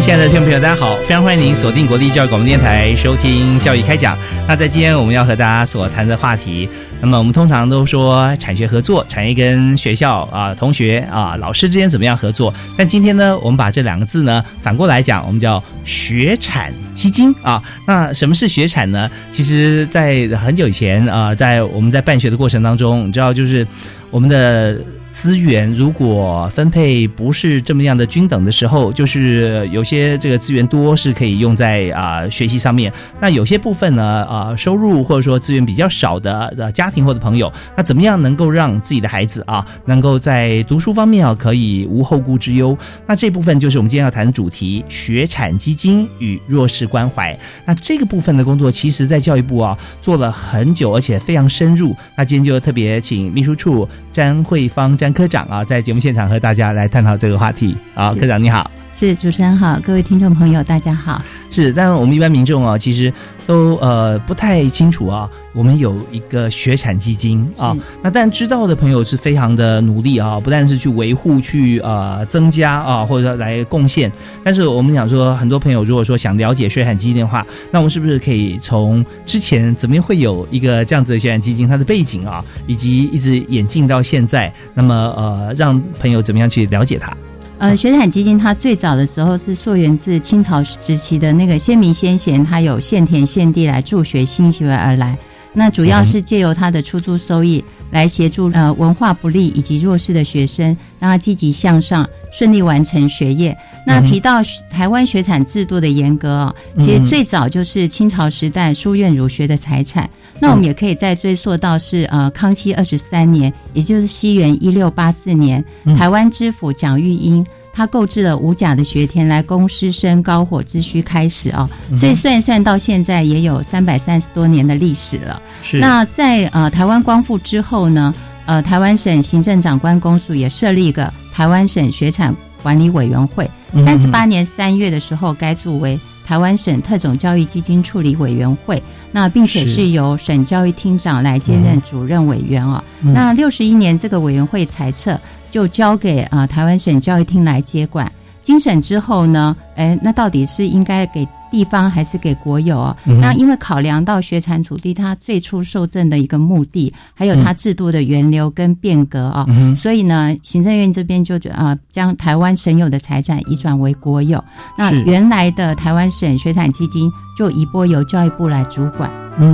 [0.00, 0.96] 亲爱的听众朋友，大家好！
[0.98, 4.16] 非常欢迎您锁定国立教育广播电台收听《教育开讲》。
[4.46, 6.68] 那在今天我们要和大家所谈的话题，
[7.00, 12.54] 那么我们通常都说产学合作，产业跟学校啊、同学啊、老师之间怎么样合作？
[12.76, 17.60] 但今天呢，我们把这两个字呢反过来讲，我们叫学产基金啊。
[17.84, 19.10] 那什么是学产呢？
[19.32, 23.66] 其实，在很久以前啊，在我们在办学的过程当中，你知道，就是
[24.10, 24.78] 我们的。
[25.10, 42.78] 资源如果分配不是这么样的均等的时候，就是有些这个资源多是可以用在啊学习上面，那有些部分呢啊收入或者说资源比较少的的家庭或者朋友，那怎么样能够让自己的孩子啊能够在读书方面啊可以无后顾之忧？
[43.06, 47.36] 那这部分就是我们今天要谈的主题——学产基金与弱势关怀。
[47.64, 51.96] 那这个部分的工作，其实在教育部啊做了很久，而且非常深入。
[52.16, 55.12] 那今天就特别请秘书处詹慧芳詹。
[55.12, 58.68] 科长啊，在节目现场和大家来探讨这个话题好，科长你好，
[58.98, 61.22] 是主持人好，各位听众朋友大家好，
[61.52, 63.12] 是，但是我们一般民众啊，其实
[63.46, 74.10] 都呃不太清楚啊，我们有一个学产基金啊，那但知道的朋友是非常的努力啊，不但是去维护、去呃增加啊，或者说来贡献，
[74.42, 87.16] 但是我们想说，很多朋友如果说想了解学产基金的话，那我们是不是可以从之前怎么样会有一个这样子的学产基金，它的背景啊，以及一直演进到现在，那么呃，让朋友怎么样去了解它？
[87.58, 95.18] 呃，学产基金它最早的时候是溯源自清朝时期的那个先民先贤，他有献田献地来助学兴学而来。
[95.52, 100.66] 那主要是借由他的出租收益来协助呃文化不利以及弱势的学生，
[100.98, 103.56] 让他积极向上，顺利完成学业。
[103.86, 110.08] 那提到台湾学产制度的严格哦，其实最早就是清朝时代书院儒学的财产。
[110.38, 115.64] 那我们也可以再追溯到是呃康熙二十三年，也就是西元一六八四年，
[115.96, 117.44] 台湾知府蒋玉英。
[117.78, 125.40] 他购置了五甲的学田来供师生高火之需开始啊，所以算一算到现在也有三百三十多年的历史了。
[125.74, 128.12] 那在呃台湾光复之后呢，
[128.46, 132.34] 呃台湾省行政长官公署也设立一个台湾省学产
[132.64, 133.48] 管理委员会。
[133.84, 135.96] 三十八年三月的时候改组为
[136.28, 142.84] 台湾省特种教育基金处理委员会，那并且是由省教育厅长来兼任主任委员哦。
[143.00, 145.18] 那六十一年这个委员会裁撤。
[145.50, 148.12] 就交给啊台湾省教育厅来接管。
[148.42, 152.96] 经审之后呢，哎，那到底是应该给地方还是给国有啊？
[153.20, 164.42] 那因为考量到学产土地它最初受赠的一个目的，还有它制度的源流跟变革啊，所以呢，行政院这边就啊将台湾省有的财产移转为国有。
[164.76, 169.10] 那原来的台湾省学产基金就移拨由教育部来主管。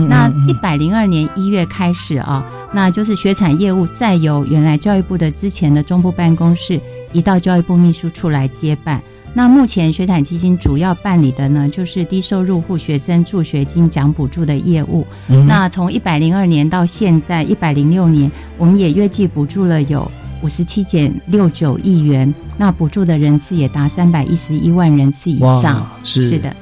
[0.09, 6.81] 那一百零二年一月开始啊，那就是学产业务再由原来教育部的之前的中部办公室
[7.13, 9.03] 移到教育部秘书处来接办。
[9.37, 15.05] 那目前学产基金主要办理的呢，就是低收入户学生助学金奖补助的业务。
[15.47, 20.09] 那从一百零二年到现在一百零六年，我们也月计补助了有
[20.43, 25.85] 五十七点六九亿元，那补助的人次也达三百一十一万人次以上。
[26.05, 26.55] 是是的。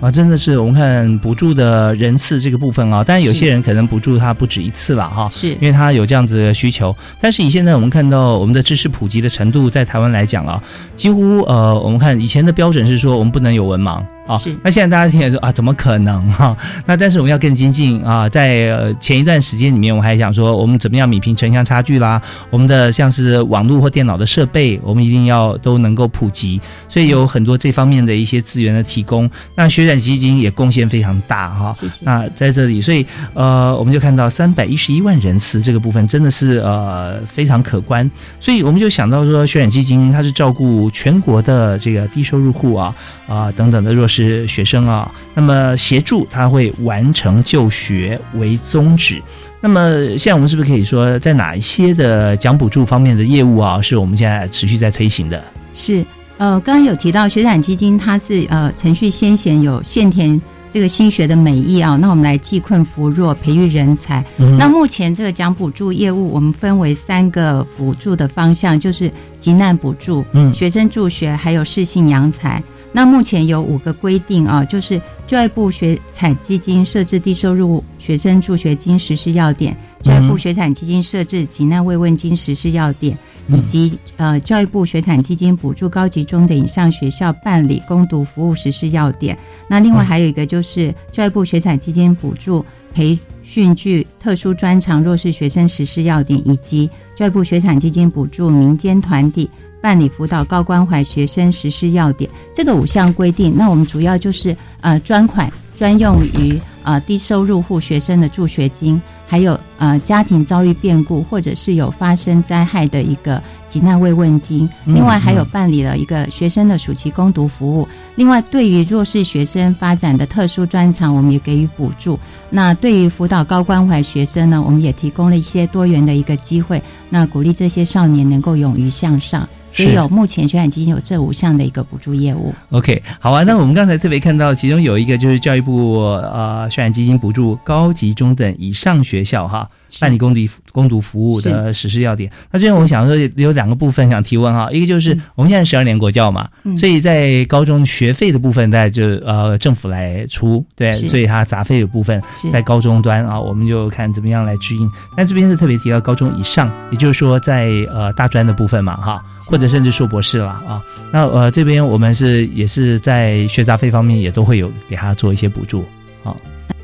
[0.00, 6.94] 啊，真的是我们看补助的人次这个部分啊，当然有些人可能补助他不止一次了哈，是因为他有这样子的需求。
[7.20, 10.62] 但是以现在我们看到我们的知识普及的程度，在台湾来讲啊，
[10.94, 14.56] 几乎呃，我们看以前的标准是说我们不能有文盲啊是。
[14.62, 22.20] 那现在大家听来说啊，怎么可能哈、 那但是我们要更精进啊，在、呃前一段时间里面，我还想说，我们怎么样米平城乡差距啦，
[22.50, 29.30] 我们的像是网络或电脑的设备，我们一定要都能够普及，所以有很多这方面的一些资源的提供。
[29.54, 32.04] 那学展基金也贡献非常大哈、谢谢。
[32.04, 38.08] 那在这里，所以呃，我们就看到三百一十一万人次这个部分真的是呃非常可观，
[38.40, 42.94] 所以我们就想到说，学展基金它是照顾全国的这个低收入户啊
[43.26, 49.22] 啊、等等的弱势学生啊，那么协助他会完成就学为宗旨。
[49.60, 55.42] 那么现在我们是不是可以说，在哪一些的奖补助方面的业务啊，是我们现在持续在推行的？
[55.74, 56.04] 是，
[56.36, 60.40] 呃，刚刚有提到学展基金，它是呃程序先贤有现田
[60.70, 64.24] 这个新学的美意啊，那我们来济困扶弱，培育人才。
[64.36, 69.10] 嗯那目前这个奖补助业务，我们分为三个辅助的方向，就是
[69.40, 72.62] 急难补助、嗯学生助学，还有适性扬才。
[72.92, 83.16] 那目前有五个规定啊，就是教育部学产基金设置低收入学生助学金实施要点，教育部学产基金设置急难慰问金实施要点，
[83.48, 89.38] 以及呃教育部学产基金补助高级中等以上学校办理攻读服务实施要点。
[89.68, 93.18] 那另外还有一个就是教育部学产基金补助培
[93.48, 99.48] 训具特殊专长弱势学生实施要点，以及教育部学产基金补助民间团体
[99.80, 102.30] 办理辅导高关怀学生实施要点。
[102.54, 114.68] 这个五项规定，那我们主要就是呃专款专用于呃低收入户学生的助学金，还有呃家庭遭遇变故或者是有发生灾害的一个急难慰问金。
[114.86, 117.86] 嗯另外还有办理了一个学生的暑期攻读服务。
[118.16, 122.18] 另外，对于弱势学生发展的特殊专长，我们也给予补助。
[122.50, 129.46] 那对于辅导高关怀学生呢，我们也提供了一些多元的一个机会，那鼓励这些少年能够勇于向上。
[129.84, 132.52] 所以有目前学长基金有这五项的一个补助业务。
[132.70, 133.42] OK，好啊。
[133.44, 139.68] 那我们刚才特别看到，其中有一个就是教育部呃学长基金补助高级中等以上学校哈
[140.00, 140.40] 办理攻读
[140.78, 142.30] 攻读服务的实施要点。
[142.52, 152.22] 那这边我想说有两个部分想提问哈，一个就是我们现在十二年国教嘛，嗯所以在高中学费的部分，大概就呃政府来出，对，所以它杂费的部分
[152.52, 154.88] 在高中端啊，我们就看怎么样来指引。
[155.16, 160.80] 那这边是特别提到高中以上，也就是说在呃大专的部分嘛哈，或者甚至硕博士了啊。
[161.12, 165.84] 那呃这边我们是也是在学杂费方面也都会有给他做一些补助。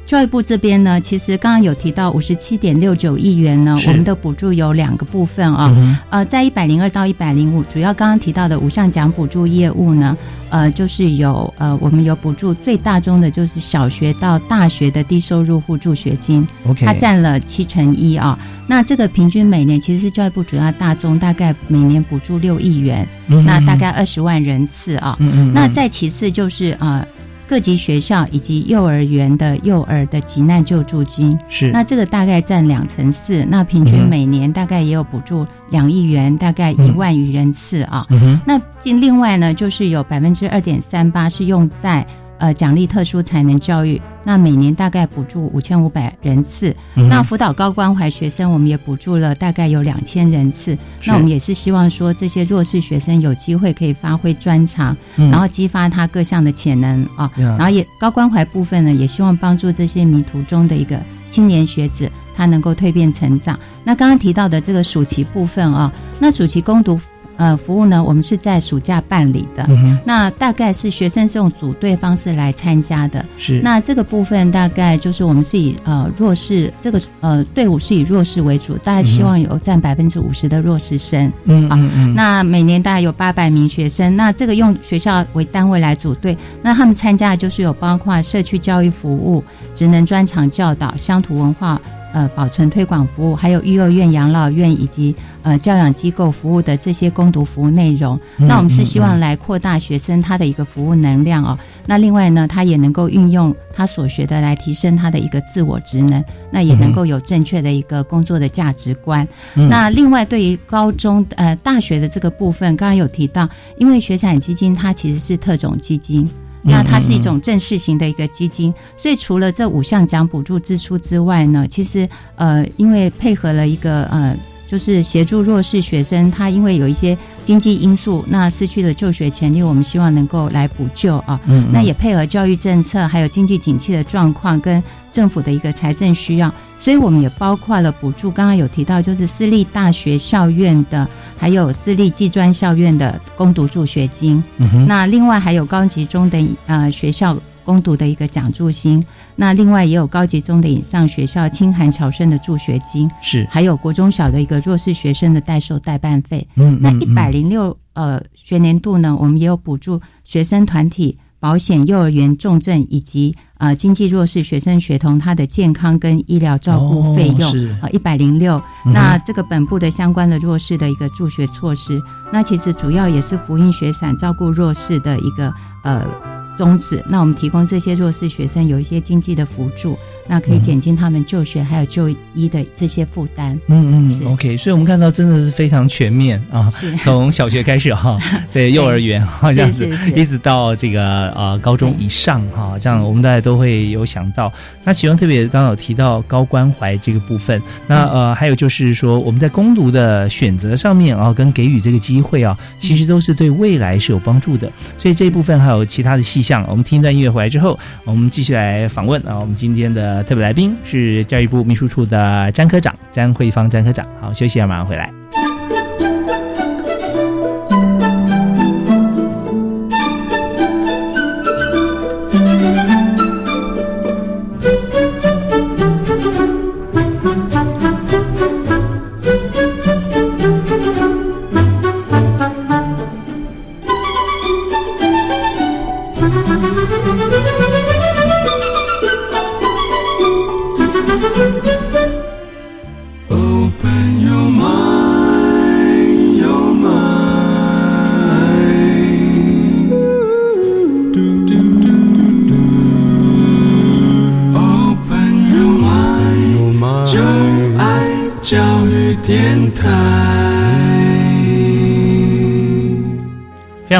[0.07, 5.73] 教育部这边呢，其实刚刚有提到五十七点六九亿元呢，我们的补助有两个部分啊。
[5.75, 10.17] 嗯呃，在一百零二到一百零五，主要刚刚提到的五项奖补助业务呢，
[10.51, 16.47] 呃，就是有呃，我们有补助最大宗的就是小学到大学的低收入户助学金
[16.85, 18.39] 它占了七成一啊。
[18.67, 25.19] 那这个平均每年其实是教育部主要大宗，大概每年补助六亿元，嗯那大概二十万人次啊。
[25.55, 27.03] 那再其次就是呃。
[27.47, 31.71] 各级学校以及幼儿园的幼儿的急难救助金，是。
[31.71, 38.07] 那这个大概占两成四，那平均每年大概也有补助两亿元，大概一万余人次啊。
[38.11, 42.07] 嗯那另另外呢，就是有百分之二点三八是用在
[42.39, 46.75] 呃奖励特殊才能教育，那每年大概补助五千五百人次。
[46.97, 50.77] 嗯那辅导高关怀学生，我们也补助了大概有两千人次。
[51.05, 57.31] 那我们也是希望说，这些弱势学生有机会可以发挥专长，嗯然后激发他各项的潜能啊。
[57.37, 60.99] 呀然后也高关怀部分呢，也希望帮助这些迷途中的一个
[61.31, 63.59] 青年学子，他能够蜕变成长。
[63.85, 66.99] 那刚刚提到的这个暑期部分啊，那暑期攻读
[67.37, 69.65] 呃服务呢，我们是在暑假办理的。
[69.69, 73.25] 嗯那大概是学生是用组队方式来参加的。
[73.39, 81.33] 是那这个部分大概就是我们是以呃弱势这个呃队伍是以弱势为主，大概希望有占百分之五十的弱势生。
[81.45, 89.43] 嗯嗯嗯那每年大概有八百名学生，那这个用学校为单位来组队，那他们参加的就是有包括社区教育服务、
[89.75, 91.81] 职能专长教导、乡土文化。
[92.15, 101.59] 呃，保存推广服务，还有幼儿园、养老院以及呃教养机构服务的这些攻读服务内容，嗯那我们是希望来扩大学生他的一个服务能量哦。
[101.87, 109.27] 那另外呢，他也能够运用他所学的来提升他的一个自我职能，那也能够有正确的一个工作的价值观。
[109.57, 116.31] 嗯那另外，对于高中呃大学的这个部分，刚刚有提到，因为学产基金它其实是特种基金。
[116.65, 131.39] 那它是一种正式型的一个基金，所以除了这五项奖补助支出之外呢，其实呃，因为配合了一个呃就是协助弱势学生，他因为有一些经济因素，那失去了就学权利，我们希望能够来补救啊。
[131.47, 138.31] 嗯，那也配合教育政策，还有经济景气的状况跟政府的一个财政需要，所以我们也包括了补助。
[138.31, 144.43] 刚刚有提到，就是私立大学校院的，还有私立技专校院的攻读助学金。
[144.89, 149.05] 那另外还有高级中等呃学校攻读的一个奖助金。
[149.35, 156.47] 那另外也有高级中的以上学校清寒侨生的助学金，是，还有国中小的一个弱势学生的代收代办费。
[156.57, 161.19] 嗯，那一百零六呃学年度呢，我们也有补助学生团体。
[161.41, 167.53] 保险、幼儿园重症以及呃经济弱势学生学童他的健康跟医疗照顾费用
[167.83, 172.01] 啊一百零六，那这个本部的相关的弱势的一个助学措施，
[172.33, 175.53] 那其实主要也是福音学伞照顾弱势的一个
[175.83, 176.34] 呃。
[176.57, 183.59] 宗旨，那我们提供这些弱势学生有一些经济的辅助，那可以减轻他们就学还有就医的这些负担。
[183.67, 186.71] 嗯嗯，OK，所以我们看到真的是非常全面啊，
[187.03, 188.17] 从小学开始 哈，
[188.53, 194.53] 对幼儿园哈这样子，一直到这个呃高中以上哈，这样我们大家都会有想到。
[194.85, 204.71] 那其中特别刚刚有提到高关怀这个部分，那呃还有就是说我们在攻读的选择上面啊，跟给予这个机会啊，其实都是对未来是有帮助的。
[204.99, 206.44] 所以这一部分还有其他的细。
[206.45, 209.37] 像我们听一段音乐回来之后，我们继续来访问啊。
[209.41, 214.07] 我们今天的特别来宾是教育部秘书处的詹科长詹慧芳詹科长。
[214.21, 215.24] 好，休息一下，马上回来。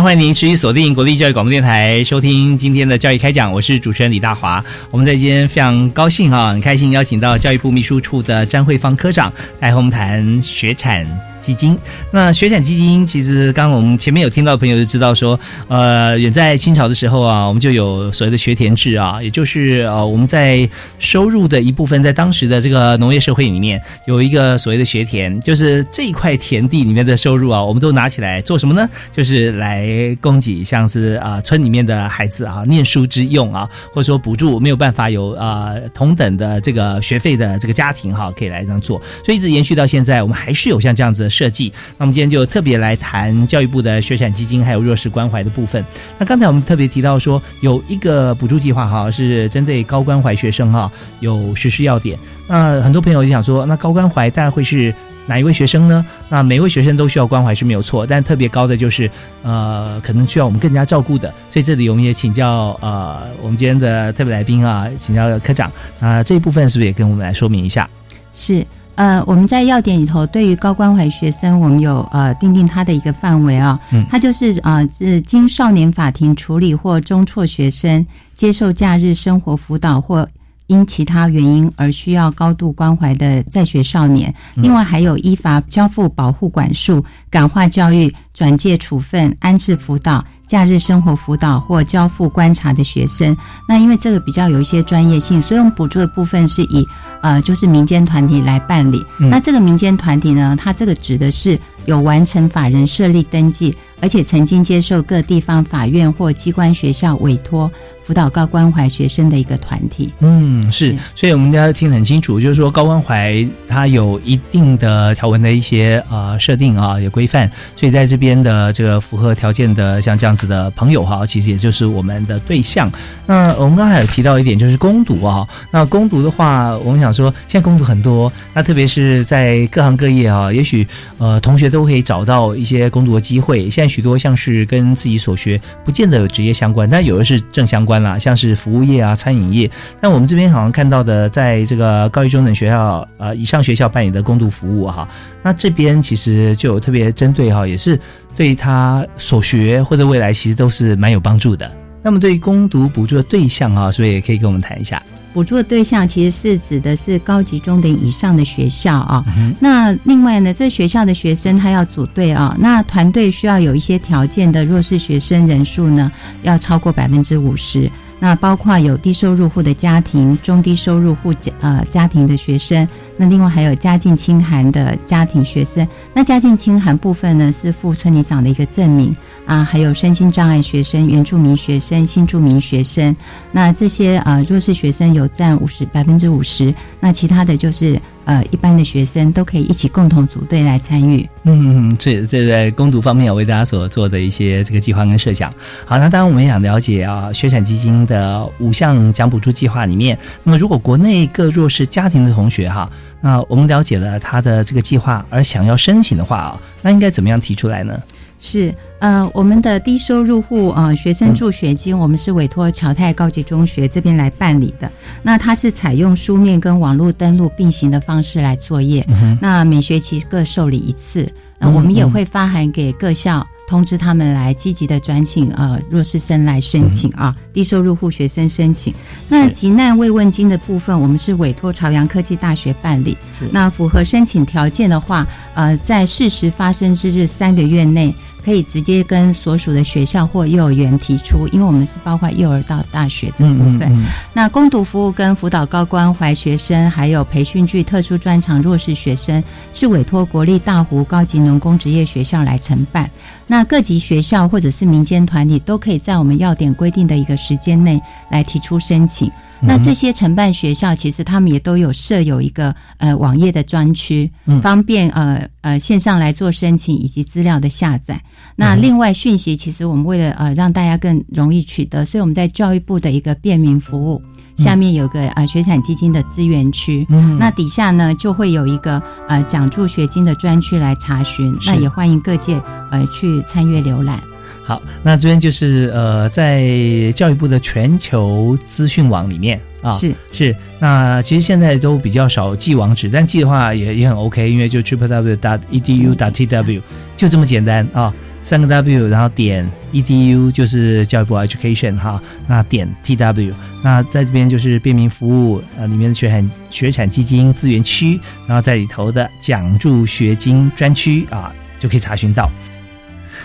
[0.05, 3.51] 欢迎您持续锁定国立教育广播电台，收听今天的教育开讲。
[3.51, 4.63] 我是主持人李大华。
[4.91, 11.07] 我们在今天非常高兴哈，很开心邀请到教育部秘书处的詹慧芳科长来和我们谈学产。
[11.45, 11.79] 基金，
[12.11, 20.67] 那学产基金其实刚刚我们前面有听到朋友就知道说，呃，远在清朝的时候啊，我们就有所谓的学田制啊，也就是呃我们在
[20.99, 28.89] 收入的一部分，在当时的这个农业社会里面有一个所谓的学田，就是这一块田地里面的收入啊，我们都拿起来做什么呢？
[29.13, 41.29] 就是来供给像是啊村里面的孩子啊念书之用啊，或者说补助没有办法有啊同等的这个学费的这个家庭哈，可以来这样做，所以一直延续到现在，我们还是有像这样子。
[41.35, 45.85] 设计，那我们今天就特别来谈教育部的学产基金还有弱势关怀的部分。
[46.19, 52.19] 那刚才我们特别提到说，有一个补助计划哈，是针对高关怀学生哈，有实施要点。
[52.47, 54.95] 那很多朋友就想说，那高关怀大概会是
[55.27, 56.05] 哪一位学生呢？
[56.29, 59.11] 那每位学生都需要关怀是没有错，但特别高的就是
[59.43, 61.33] 呃，可能需要我们更加照顾的。
[61.49, 67.89] 所以这里我们也请教呃，我们今天的特别来宾啊，请教科长啊，这一部分是不是也跟我们来说明一下？
[68.35, 68.65] 是。
[68.97, 80.27] 呃，我们在要点里头，对于高关怀学生，我们有呃定定他的一个范围啊，嗯，他就是啊，是经少年法庭处理或中辍学生接受假日生活辅导或
[80.69, 93.37] 因其他原因而需要高度关怀的在学少年，另外还有依法交付保护管束、感化教育、转介处分、安置辅导、假日生活辅导或交付观察的学生。
[93.69, 96.87] 那因为这个比较有一些专业性，所以我们补助的部分是以。
[97.25, 99.03] 呃，就是民间团体来办理。
[99.19, 107.71] 那这个民间团体呢，它这个指的是有完成法人设立登记，而且曾经接受各地方法院或机关学校委托。
[108.07, 113.35] 辅导高关怀学生的一个团体，嗯，是，所以我们大家听得很清楚，就是说高关怀
[113.67, 122.93] 它有一定的条文的一些呃设定啊，有规范，所以在这边的这个符合条件的像这样子的朋友哈，其实也就是我们的对象。
[123.25, 133.71] 那我们刚才有提到一点，就是攻读啊，那攻读的话，我们想说现在攻读很多，那特别是在各行各业啊，也许呃同学都可以找到一些攻读的机会。
[133.71, 137.95] 现在许多像是跟自己所学不见得有职业相关，但有的是正相关。
[137.95, 145.09] 啦，像是服务业啊、餐饮业，那我们这边好像看到的，在这个高一中等学校呃以上学校办理的公读服务哈，
[145.45, 147.99] 那这边其实就有特别针对哈，也是
[148.35, 151.71] 对他所学或者未来其实都是蛮有帮助的。
[152.03, 155.03] 那么对于攻读补助的对象啊，所以也可以跟我们谈一下。
[155.35, 159.23] 补助的对象其实是指的是高级中等以上的学校啊。
[159.37, 166.11] 嗯那另外呢，这学校的学生他要组队啊，那团队需要有一些条件的弱势学生人数呢，
[166.43, 167.91] 要超过百分之五十。
[168.25, 172.89] 那包括有低收入户的家庭、中低收入户家呃家庭的学生，
[173.19, 175.87] 那另外还有家境清寒的家庭学生。
[176.15, 179.15] 那家境清寒部分呢，是附村里长的一个证明
[179.45, 183.15] 啊，还有身心障碍学生、原住民学生、新住民学生。
[183.53, 191.29] 那这些呃弱势学生有占五十百分之五十，那其他的就是呃一般的学生都可以一起共同组队来参与。
[191.45, 195.53] 嗯，这这在攻读方面，我为大家所做的一些这个计划跟设想。
[195.85, 202.91] 好，那当然我们也想了解啊，学产基金的五项奖补助计划里面，那么如果国内各弱势家庭的同学哈，
[203.21, 208.01] 那我们了解了他的这个计划，而想要申请的话啊，那应该怎么样提出来呢？
[208.47, 214.91] 是，呃，我们的低收入户呃学生助学金，我们是委托侨泰高级中学这边来办理的。
[215.23, 219.05] 那它是采用书面跟网络登录并行的方式来作业。
[219.41, 221.27] 那每学期各受理一次。
[221.59, 228.93] 那我们也会发函给各校，通知他们来积极的转请呃弱势生来申请啊，低收入户学生申请。
[229.27, 233.17] 那急难慰问金的部分，我们是委托朝阳科技大学办理。
[233.51, 238.15] 那符合申请条件的话，呃，在事实发生之日三个月内。
[238.45, 243.83] 可以直接跟所属的学校或幼儿园提出，因为我们是包括幼儿到大学这部分。
[243.85, 253.11] 嗯嗯那攻读服务跟辅导高关怀学生，还有培训具特殊专长弱势学生，是委托国立大湖高级农工职业学校来承办。
[253.47, 259.31] 那各级学校或者是民间团体都可以在我们要点规定的一个时间内来提出申请。
[259.67, 264.31] 那这些承办学校其实他们也都有设有一个呃网页的专区，
[264.63, 268.21] 方便呃呃线上来做申请以及资料的下载。
[268.57, 274.23] 那另外讯息其实我们为了呃让大家更容易取得，所以我们在教育部的一个便民服务。
[274.57, 282.55] 下面有个呃学产基金的资源区，嗯那底下呢就会有一个呃奖助学金的专区来查询，那也欢迎各界
[282.93, 284.23] 呃去参阅浏览。
[284.65, 286.67] 好，那这边就是呃，在
[287.15, 290.57] 教育部的全球资讯网里面啊，是是。
[290.79, 296.81] 那其实现在都比较少记网址，但记的话也也很 OK，因为就 triple w dot edu dot tw
[297.15, 298.11] 就这么简单啊，
[298.43, 303.53] 三个 W，然后点 edu 就是教育部 education 哈，那点 tw，
[303.83, 312.51] 那在这边就是便民服务呃里面的学产学产基金资源区，然后在里头的奖助学金专区啊就可以查询到。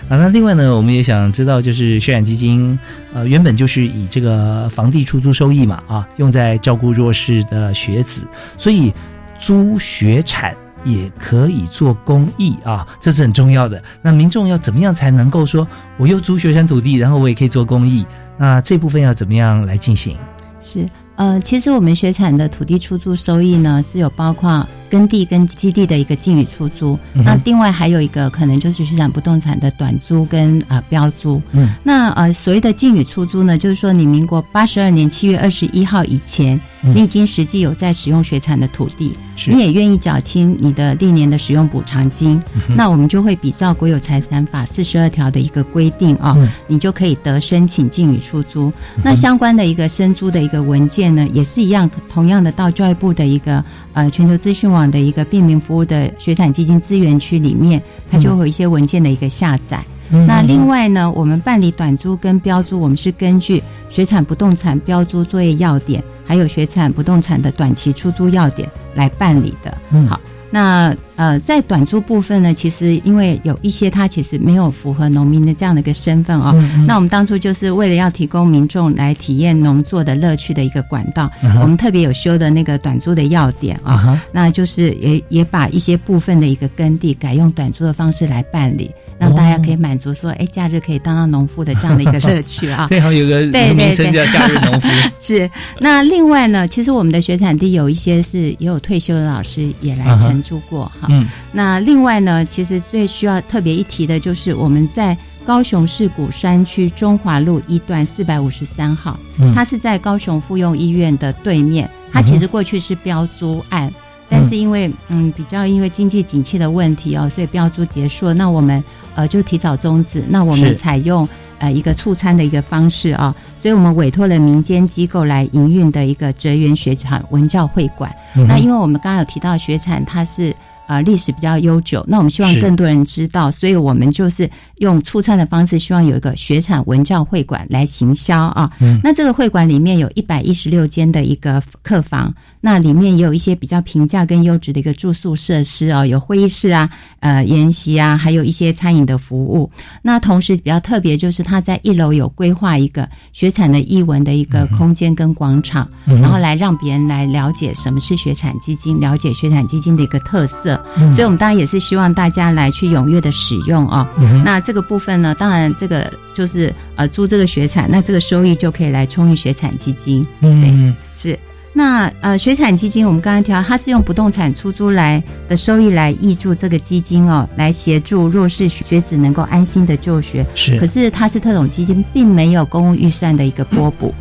[0.09, 2.77] 啊，那另外呢，我们也想知道，就是血染基金，
[3.13, 8.23] 呃，原本就是以这个房地出租收益嘛，啊，用在照顾弱势的学子，
[8.57, 8.91] 所以
[9.39, 13.79] 租学产也可以做公益啊，这是很重要的。
[14.01, 18.03] 那民众要怎么样才能够说，我又租学产土地，然后我也可以做公益？
[18.35, 20.17] 那这部分要怎么样来进行？
[20.59, 31.41] 是，呃，其实我们学产的土地出租收益呢，是有包括耕地跟基地的一个净与出租，嗯那另外还有一个可能就是水产不动产的短租跟呃标租。
[31.51, 36.93] 嗯，那呃所谓的净与出租呢，就是说你民国八十二年七月二十一号以前，嗯。
[36.95, 46.47] 你已经实际有在使用水产的土地，是你也愿意缴清你的历年的使用补偿金，嗯那我们就会比照国有财产法四十二条的一个规定啊、嗯。
[46.67, 48.71] 你就可以得申请净与出租。
[49.03, 59.83] 那相关的一个申租的一个文件呢，也是一样，同样的到教育部的一个呃全球资讯网的一个便民服务的学产基金资源区里面，它就会有一些文件的一个下载。
[60.11, 69.77] 嗯那另外呢，我们办理短租跟标租，我们是根据学产不动产标租作业要点，还有学产不动产的短期出租要点来办理的。
[69.91, 70.19] 嗯好。
[70.51, 92.87] 那呃，在短租部分呢，其实因为有一些它其实没有符合农民的这样的一个身份哦，嗯那我们当初就是为了要提供民众来体验农作的乐趣的一个管道，嗯我们特别有修的那个短租的要点啊、那就是也也把一些部分的一个耕地改用短租的方式来办理，让大家可以满足说，哎，假日可以当当农夫的这样的一个乐趣啊。
[92.89, 93.93] 对，好有个对 对对。
[93.93, 94.87] 称叫假日农夫，
[95.19, 101.08] 是，那另外呢，其实我们的学产地有一些是也有退休的老师也来承租过哈。
[101.09, 113.91] 嗯那另外呢，其实最需要特别一提的就是我们在高雄市鼓山区中华路一段四百五十三号，嗯它是在高雄妇幼医院的对面，它其实过去是标租案。
[114.31, 118.33] 但是因为嗯比较因为经济景气的问题哦，所以标租结束了。
[118.35, 118.83] 那我们
[119.15, 120.23] 呃就提早终止。
[120.29, 128.15] 那我们采用呃一个促餐的一个方式啊、所以我们委托了民间机构来营运的一个哲源学产文教会馆。
[128.35, 130.55] 嗯那因为我们刚刚有提到学产，它是
[130.89, 138.69] 呃历史比较悠久，那我们希望更多人知道，所以我们就是用促餐的方式，希望有一个学产文教会馆来行销啊。
[138.81, 149.69] 嗯那这个会馆里面有一百一十六间的一个客房，那里面也有一些比较平价跟优质的一个住宿设施哦，有会议室啊、呃研习啊，还有一些餐饮的服务。
[150.01, 160.78] 那同时比较特别就是它在一楼有规划一个学产的艺文的一个空间跟广场，嗯然后来让别人来了解什么是学产基金，了解学产基金的一个特色。
[160.97, 164.07] 嗯所以我们当然也是希望大家来去踊跃的使用哦。
[164.17, 170.25] 嗯那这个部分呢，当然这个就是呃租这个学产，那这个收益就可以来充裕学产基金。
[170.41, 171.37] 嗯是。
[171.71, 180.45] 那呃，学产基金我们刚刚提到，它是用不动产出租来的收益来挹注这个基金哦，来协助弱势学子能够安心的就学。
[180.55, 184.13] 是，可是它是特种基金，并没有公务预算的一个拨补，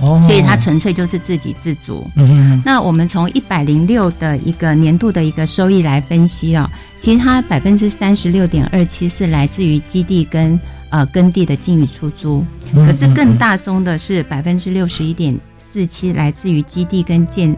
[0.00, 2.06] 哦，所以它纯粹就是自给自足。
[2.16, 10.58] 嗯那我们从一百零六的一个年度的一个收益来分析啊、其实它百分之三十六点二七是来自于基地跟
[10.90, 12.84] 呃耕地的进与出租，嗯。
[12.86, 17.56] 可是更大宗的是百分之六十一点四七来自于基地跟建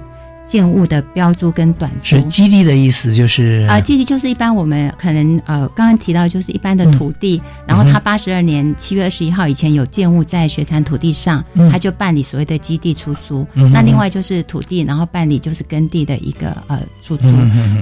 [0.48, 2.22] 建物的标注跟短租是。
[2.24, 13.46] 基地的意思，就是啊、基地就是一般我们可能呃刚刚提到就是一般的土地，然后他八十二年七月二十一号以前有建物在学产土地上，嗯他就办理所谓的基地出租。
[13.54, 17.28] 嗯那另外就是土地，然后办理就是耕地的一个呃出租。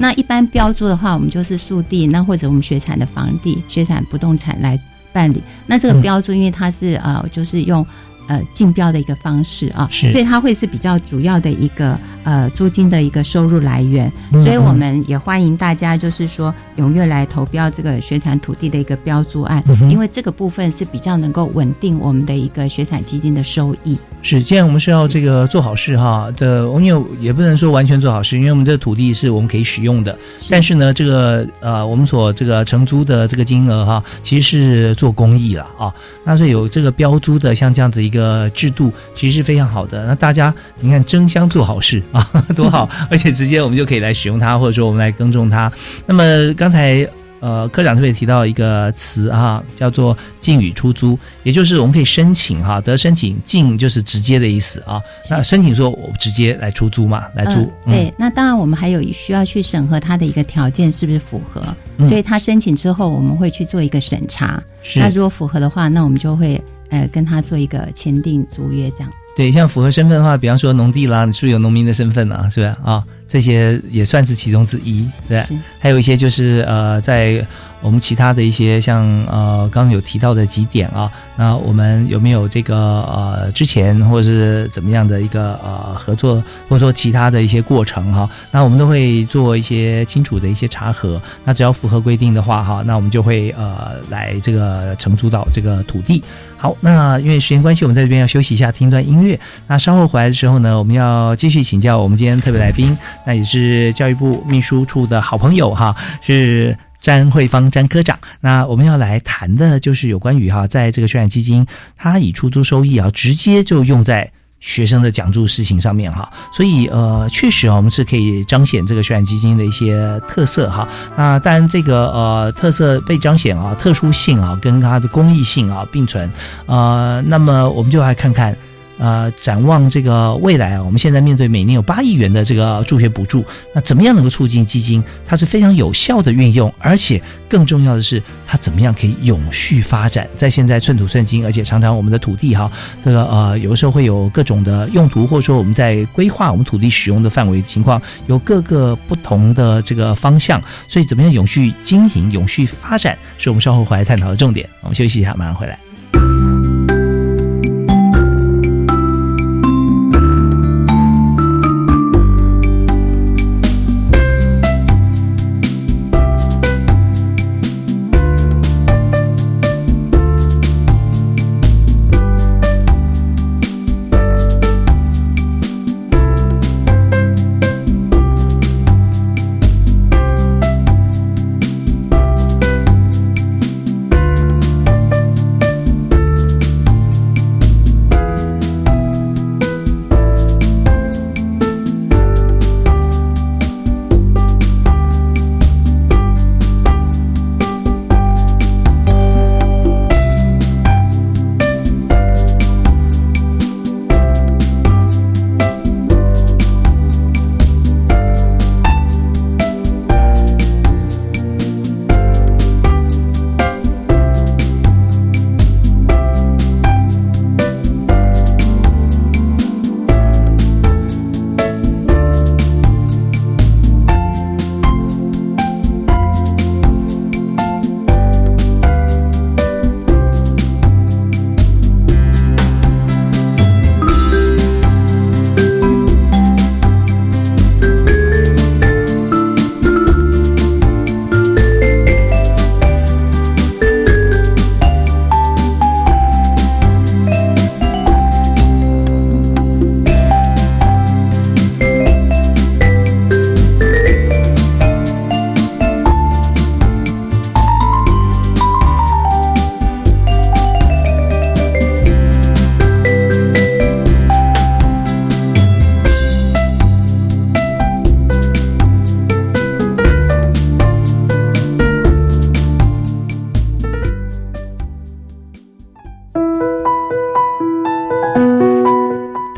[0.00, 4.79] 那一般标注的话，我们就是速地，那或者我们学产的房地、学产不动产来
[5.12, 5.40] 办理。
[5.66, 7.87] 那这个嗯标注，因为它是呃，就是用
[8.27, 14.11] 呃竞标的一个方式啊，是所以它会是比较主要的一个呃租金的一个收入来源。
[14.33, 23.99] 嗯所以我们也欢迎大家就是说踊跃来投标这个学产土地的一个标租案，嗯因为这个部分是比较能够稳定我们的一个学产基金的收益。
[24.23, 30.17] 是，既然我们是要这个做好事哈，这我们有也不能说完全做好事，因为我们这个土地是我们可以使用的，
[30.51, 35.93] 但是呢，这个呃，我们所这个承租的这个金额哈，其实是做公益了啊。
[36.25, 38.15] 那所以有这个标租的像这样子一个
[38.55, 40.07] 制度，其实是非常好的。
[40.07, 45.72] 那大家你看争相做好事啊， 多好， 而且直接我们就可以来使用它，或者说我们来耕种它。
[46.07, 46.24] 那么
[46.55, 47.09] 刚才。
[47.38, 54.98] 呃，科长特别提到一个词啊，叫做“进与出租”，也就是我们可以申请哈，得申请进就是直接的意思啊。
[55.31, 61.62] 那申请说我直接来出租嘛，来租，嗯对，那当然我们还有需要去审核它的一个条件是不是符合，
[61.98, 64.61] 嗯所以他申请之后，我们会去做一个审查。
[64.83, 69.11] 是那如果符合的话，那我们就会呃跟他做一个签订租约这样。
[69.37, 72.49] 对，像符合身份的话，比方说农地啦，你是不是有农民的身份啊？
[72.49, 73.05] 是不是啊？
[73.29, 75.42] 这些也算是其中之一，对。
[75.79, 77.44] 还有一些就是呃，在
[77.83, 91.21] 我们其他的一些像呃刚有提到的几点啊，那我们有没有这个呃之前或者是怎么样的一个呃合作，或者说其他的一些过程哈、那我们都会做一些清楚的一些查核。
[91.45, 96.23] 那只要符合规定的话哈，那我们就会呃来这个承租到这个土地。
[96.59, 99.39] 好，那因为时间关系，我们在这边要休息一下，听一段音乐。
[99.67, 108.19] 那稍后回来的时候呢，我们要继续请教我们今天特别来宾，那也是教育部秘书处的好朋友哈，是詹慧芳詹科长。
[108.40, 111.64] 那我们要来谈的就是有关于哈，在这个学产基金，
[111.97, 114.29] 它以出租收益啊，直接就用在。
[114.59, 120.88] 学生的讲助事情上面哈，所以呃，确实啊，我们是可以彰显这个学产基金的一些特色哈。
[121.14, 126.29] 那当然，这个呃特色被彰显啊，特殊性啊，跟它的公益性啊并存。
[126.64, 128.57] 呃，那么我们就来看看。
[128.99, 140.27] 呃，展望这个未来啊，我们现在面对每年有八亿元的这个助学补助，那怎么样能够促进基金它是非常有效的运用，而且更重要的是，它怎么样可以永续发展？
[140.37, 142.71] 在现在寸土寸金，而且常常我们的土地哈，
[143.05, 154.69] 这个呃有的时候会有各种的用途，或者说我们在规划我们土地使用的范围情况，有各个不同的这个方向，所以怎么样永续经营、永续发展，是我们稍后回来探讨的重点。
[154.81, 155.86] 我们休息一下，马上回来。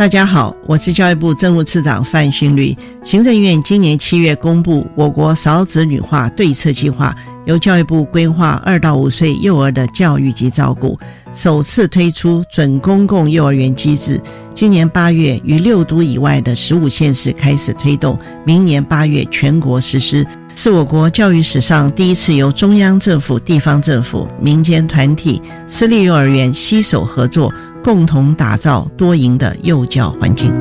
[0.08, 2.74] 大家好，我是教育部政务次长范勋律。
[3.02, 10.98] 行政院今年七月公布我国少子女化对策计划，由教育部规划二到五岁幼儿的教育及照顾，
[11.34, 14.18] 首次推出准公共幼儿园机制。
[14.54, 27.52] 今年八月于六都以外的十五县市开始推动，明年八月全国实施，是我国教育史上第一次由中央政府、地方政府、民间团体、私立幼儿园携手合作。
[27.88, 30.52] 共同打造多赢的幼教环境。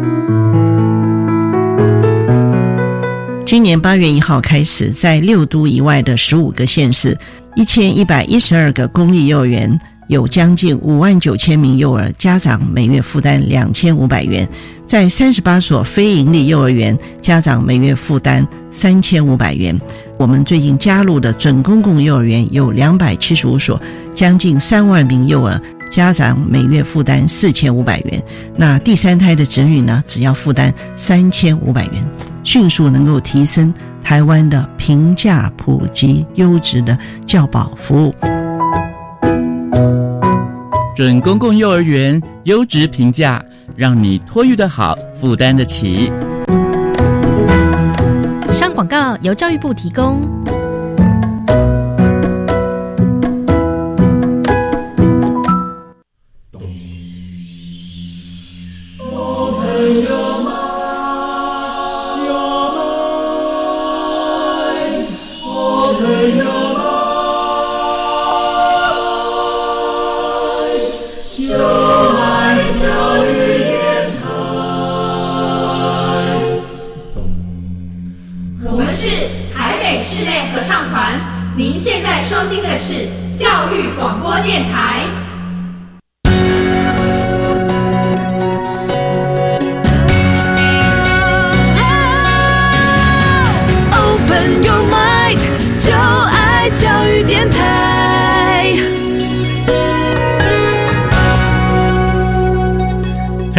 [3.45, 7.17] 今年八月一号开始，在六都以外的十五个县市，
[7.57, 14.45] 一千一百一十二个公立幼儿园，有将近五万九千名幼儿家长每月负担两千五百元；
[14.87, 19.79] 在三十八所非营利幼儿园，家长每月负担三千五百元。
[20.17, 23.79] 我们最近加入的准公共幼儿园有两百七十五所，
[24.15, 25.61] 将近三万名幼儿。
[25.89, 28.21] 家长每月负担四千五百元，
[28.57, 31.93] 那第三胎的子女呢，只要负担三千五百元，
[32.43, 38.36] 迅速能够提升台湾的平价、普及、优质的教保服务。
[40.97, 43.39] 准公共幼儿园优质评价，
[43.75, 46.11] 让你托育的好，负担得起。
[48.49, 50.27] 以上广告由教育部提供。
[82.77, 85.16] 是教育广播电台。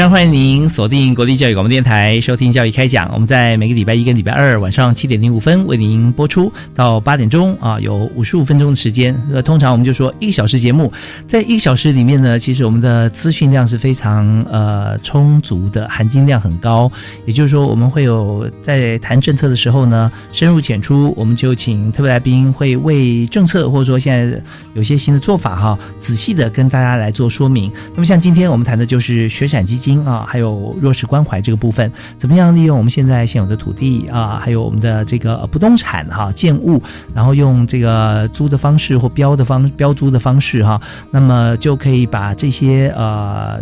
[0.09, 3.11] 欢迎您锁定国立教育广播电台收听教育开讲。
[3.13, 9.15] 我们在每个礼拜一跟礼拜二晚上七点零五分为您播出到八点钟啊，有五十五分钟的时间。
[9.31, 10.91] 呃，通常我们就说一个小时节目，
[11.27, 16.91] 在一个小时里面呢，其实我们的资讯量是非常呃充足的，含金量很高。
[17.27, 24.41] 也就是说，我们会有在谈政策的时候呢，深入浅出，我们就请特别来宾会为政策或者说现在
[24.73, 27.71] 有些新的做法哈，仔细的跟大家来做说明。
[27.93, 29.98] 那么像今天我们谈的就是学产基金。
[30.05, 36.83] 啊，还有弱势关怀这个部分，怎么样利用我们现在现有的土地啊，还有我们的这个不动产哈建物，
[37.15, 40.81] 然后用这个租的方式或标的方标租的方式哈，
[41.11, 43.59] 那么就可以把这些呃。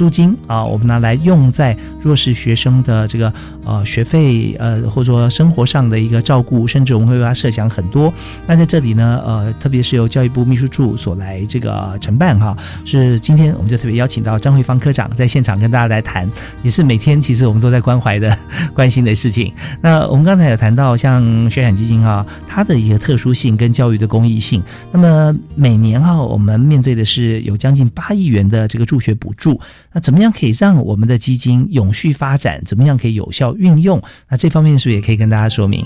[0.00, 3.30] 租金啊，我们拿来用在弱势学生的这个
[3.66, 8.10] 呃学费呃或者说生活上的一个照顾，甚至我们会为他设想很多。
[8.46, 16.26] 那在这里呢，呃，特别是由教育部秘书处所来这个承办哈，是今天我们就特别邀请到张慧芳科长在现场跟大家来谈，
[16.62, 18.34] 也是每天其实我们都在关怀的
[18.72, 19.52] 关心的事情。
[19.82, 24.62] 那我们刚才有谈到像学产基金哈，它的一个特殊性跟教育的公益性。
[24.92, 29.60] 那么每年哈，我们面对的是有将近八亿元的这个助学补助。
[29.92, 32.62] 那怎么样可以让我们的基金永续发展？
[32.64, 34.00] 怎么样可以有效运用？
[34.28, 35.84] 那这方面是不是也可以跟大家说明？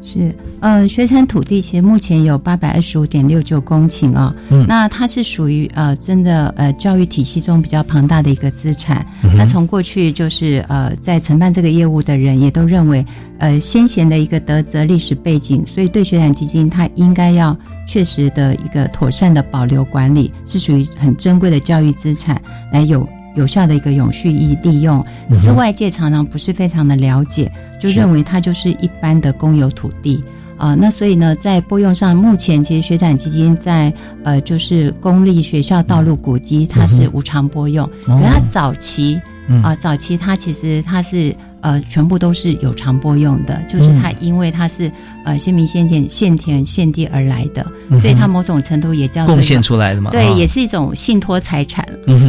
[0.00, 9.04] 是，呃，学产土地其实目前有八百二十五点六九公顷哦，嗯，那它是属于呃真的呃教育体系中比较庞大的一个资产。
[9.36, 13.04] 那从过去就是呃在承办这个业务的人也都认为，
[13.38, 22.40] 呃先贤的一个德泽历史背景，所以对学产基金它应该要确实的一个妥善的保留管理，是属于很珍贵的教育资产，
[22.72, 23.06] 来有。
[23.38, 30.22] 有效的一个永续利利用，可是外界常常不是非常的了解，就认为它就是一般的公有土地
[30.56, 30.74] 啊。
[30.74, 33.92] 那所以呢，在拨用上，目前其实学展基金在
[34.24, 39.18] 呃，就是公立学校道路古迹，它是无偿拨用，可它早期
[39.62, 41.34] 啊，早期它其实它是。
[41.60, 44.90] 呃，全部都是有偿播用的，就是它因为它是
[45.24, 47.66] 呃先民先田现田现地而来的，
[48.00, 51.84] 所以它某种程度也叫贡献出来的嘛，对，也是一种信托财产，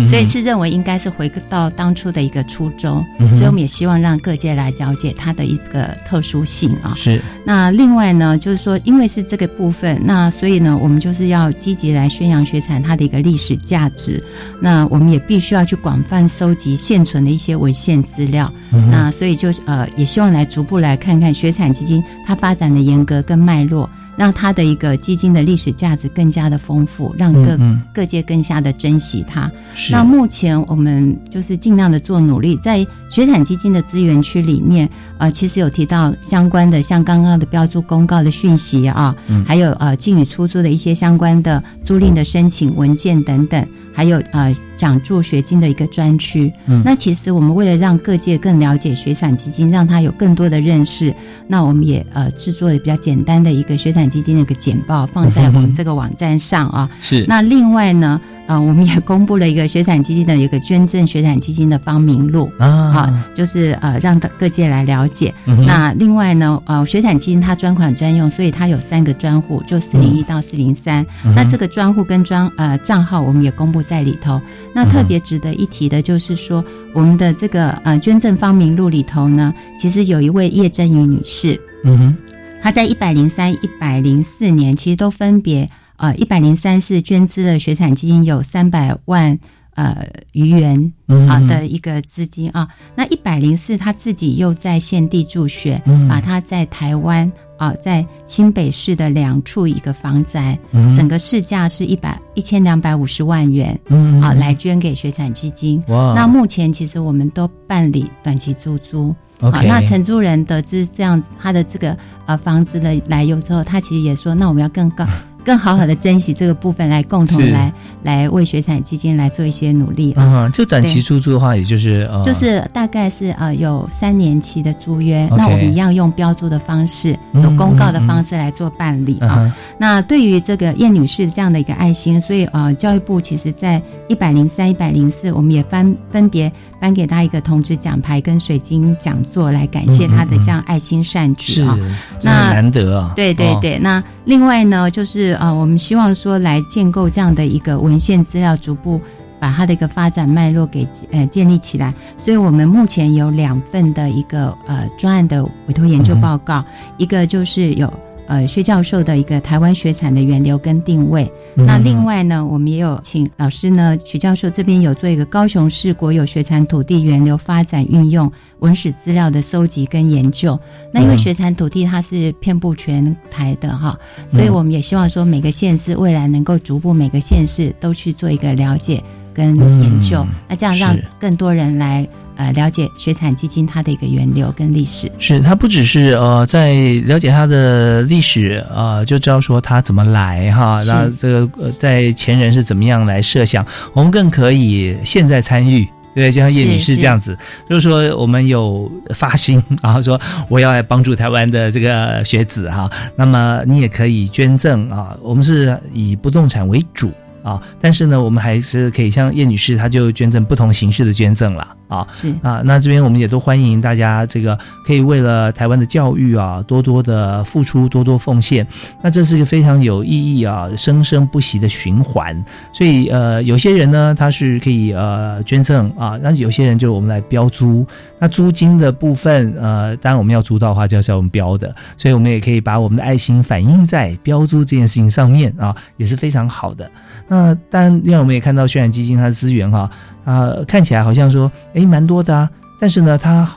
[0.07, 6.95] 所以是认为应该是回到当初的一个初衷，所以我们也希望让各界来了解它的一个特殊性啊。
[6.97, 7.21] 是。
[7.45, 14.23] 那另外呢，就是说，因为是这个部分，那所以呢，我们就是要积极来宣扬学产它的一个历史价值，
[14.59, 18.51] 那我们也必须要去广泛收集现存的一些文献资料，
[18.89, 19.11] 那。
[19.19, 23.89] 所以就呃，也希望来逐步来看看学产基金它发展的严格跟脉络。
[24.19, 29.49] 让它的一个基金的历史价值更加的丰富，让各、嗯各界更加的珍惜它。
[29.89, 43.65] 那目前我们就是尽量的做努力，在学产基金的资源区里面，呃，其实有提到相关的，像刚刚的标注公告的讯息啊，嗯还有呃进与出租的一些相关的租赁的申请文件等等，
[43.99, 46.49] 还有呃奖助学金的一个专区。
[46.67, 51.13] 嗯那其实我们为了让各界更了解学产基金，让他有更多的认识，
[51.47, 56.89] 那我们也呃制作了比较简单的一个学产基金的一个简报，放在我们 这个网站上啊。
[57.01, 62.51] 是那另外呢，呃，我们也公布了一个学产基金的一个捐赠学产基金的方明录。
[62.57, 65.31] 啊好，就是呃，让各界来了解。
[65.45, 71.05] 嗯那另外呢，呃，学产基金它专款专用，所以它有三个专户，就四零一到四零三。
[71.35, 74.41] 那这个专户跟专呃账号，我们也公布在里头。
[74.73, 82.17] 那特别值得一提的就是说，我们的这个呃捐赠方明录里头呢，其实有一位叶真瑜女士，嗯哼
[82.63, 89.38] 她在一百零三、一百零四年，其实都分别呃一百零三是捐资的学产基金有三百万
[89.75, 92.67] 呃余元嗯啊的一个资金啊。
[92.95, 105.81] 那一百零四他自己又在现地助学，嗯把他在台湾啊在新北市的两处一个房宅，嗯整个市价是一百一千两百五十万元嗯啊来捐给学产基金。
[105.88, 109.15] 那目前其实我们都办理短期租租。
[109.41, 115.07] 啊，那承租人得知这样子他的这个呃房子的来由之后，他其实也说，那我们要更高、
[115.45, 117.71] 更好好的珍惜这个部分，来共同来
[118.04, 120.45] 来为学产基金来做一些努力啊。
[120.45, 129.54] 嗯，就短期租的话，也就是呃，就是大概是呃有三年期的租约那我们一样用标注的方式，嗯有公告的方式来做办理啊。
[129.78, 141.78] 那对于这个叶女士这样的一个爱心，所以呃，教育部其实在一百零三、一百零四，我们也分分别颁给她一个铜质奖牌跟水晶讲座，来感谢她的这样爱心善举啊。
[142.21, 148.99] 那那难得啊，哦，对对对，那另外呢，就是呃，我们希望说来建构这样的一个文献资料，逐步
[149.39, 151.93] 把它的一个发展脉络给呃建立起来。
[152.17, 156.63] 所以我们目前有两份的一个呃专案的委托研究报告，
[156.97, 157.91] 一个就是有。
[158.29, 161.29] 呃，薛教授的一个台湾学产的源流跟定位。
[161.55, 170.57] 嗯那另外呢，我们也有请老师呢，徐教授这边有做一个高雄市国有学产土地源流发展运用文史资料的搜集跟研究。
[170.93, 173.97] 那因为嗯学产土地它是遍布全台的哈，
[174.29, 179.03] 所以我们也希望说每个县市未来能够逐步每个县市都去做一个了解
[179.39, 185.10] 跟研究，嗯那这样让更多人来呃了解学产基金它的一个源流跟历史。
[185.17, 186.73] 是它不只是呃在
[187.06, 195.88] 了解它的历史呃就知道说它怎么来哈，那这个呃在前人是怎么样来设想，我们更可以现在参与。
[196.15, 197.38] 对，就像叶女士这样子，
[197.69, 207.12] 就是说我们有发心，然后说我要来帮助台湾的这个学子哈，那么你也可以捐赠啊，我们是以不动产为主
[207.43, 212.08] 啊，但是呢，我们还是可以像叶女士，她就捐赠不同形式的捐赠了啊。
[212.12, 218.65] 是啊，那这边我们也都欢迎大家，这个可以为了台湾的教育啊，多多的付出，多多奉献。
[219.02, 222.43] 那这是一个非常有意义啊，生生不息的循环。
[222.73, 227.86] 所以呃，有些人呢，他是可以呃捐赠啊，那有些人就我们来标租。
[228.21, 236.89] 那租金的部分，呃，当然我们要租到的话，就是要我们标的，所以我们也可以把我们的爱心反映在标租这件事情上面啊，也是非常好的。
[237.29, 239.89] 那当然，另外我们也看到渲染基金它的资源哈、
[240.25, 242.49] 啊，看起来好像说，诶蛮多的啊，
[242.81, 243.47] 但是呢，它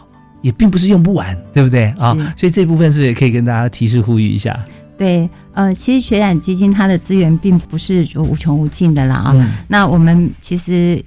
[0.42, 2.14] 也并不是用不完，对不对啊？
[2.36, 4.58] 所以这部分是不是也可以跟大家提示呼吁一下？
[4.98, 9.32] 对，呃，其实血染基金它的资源并不是说无穷无尽的啦啊。
[9.34, 11.02] 嗯那我们其实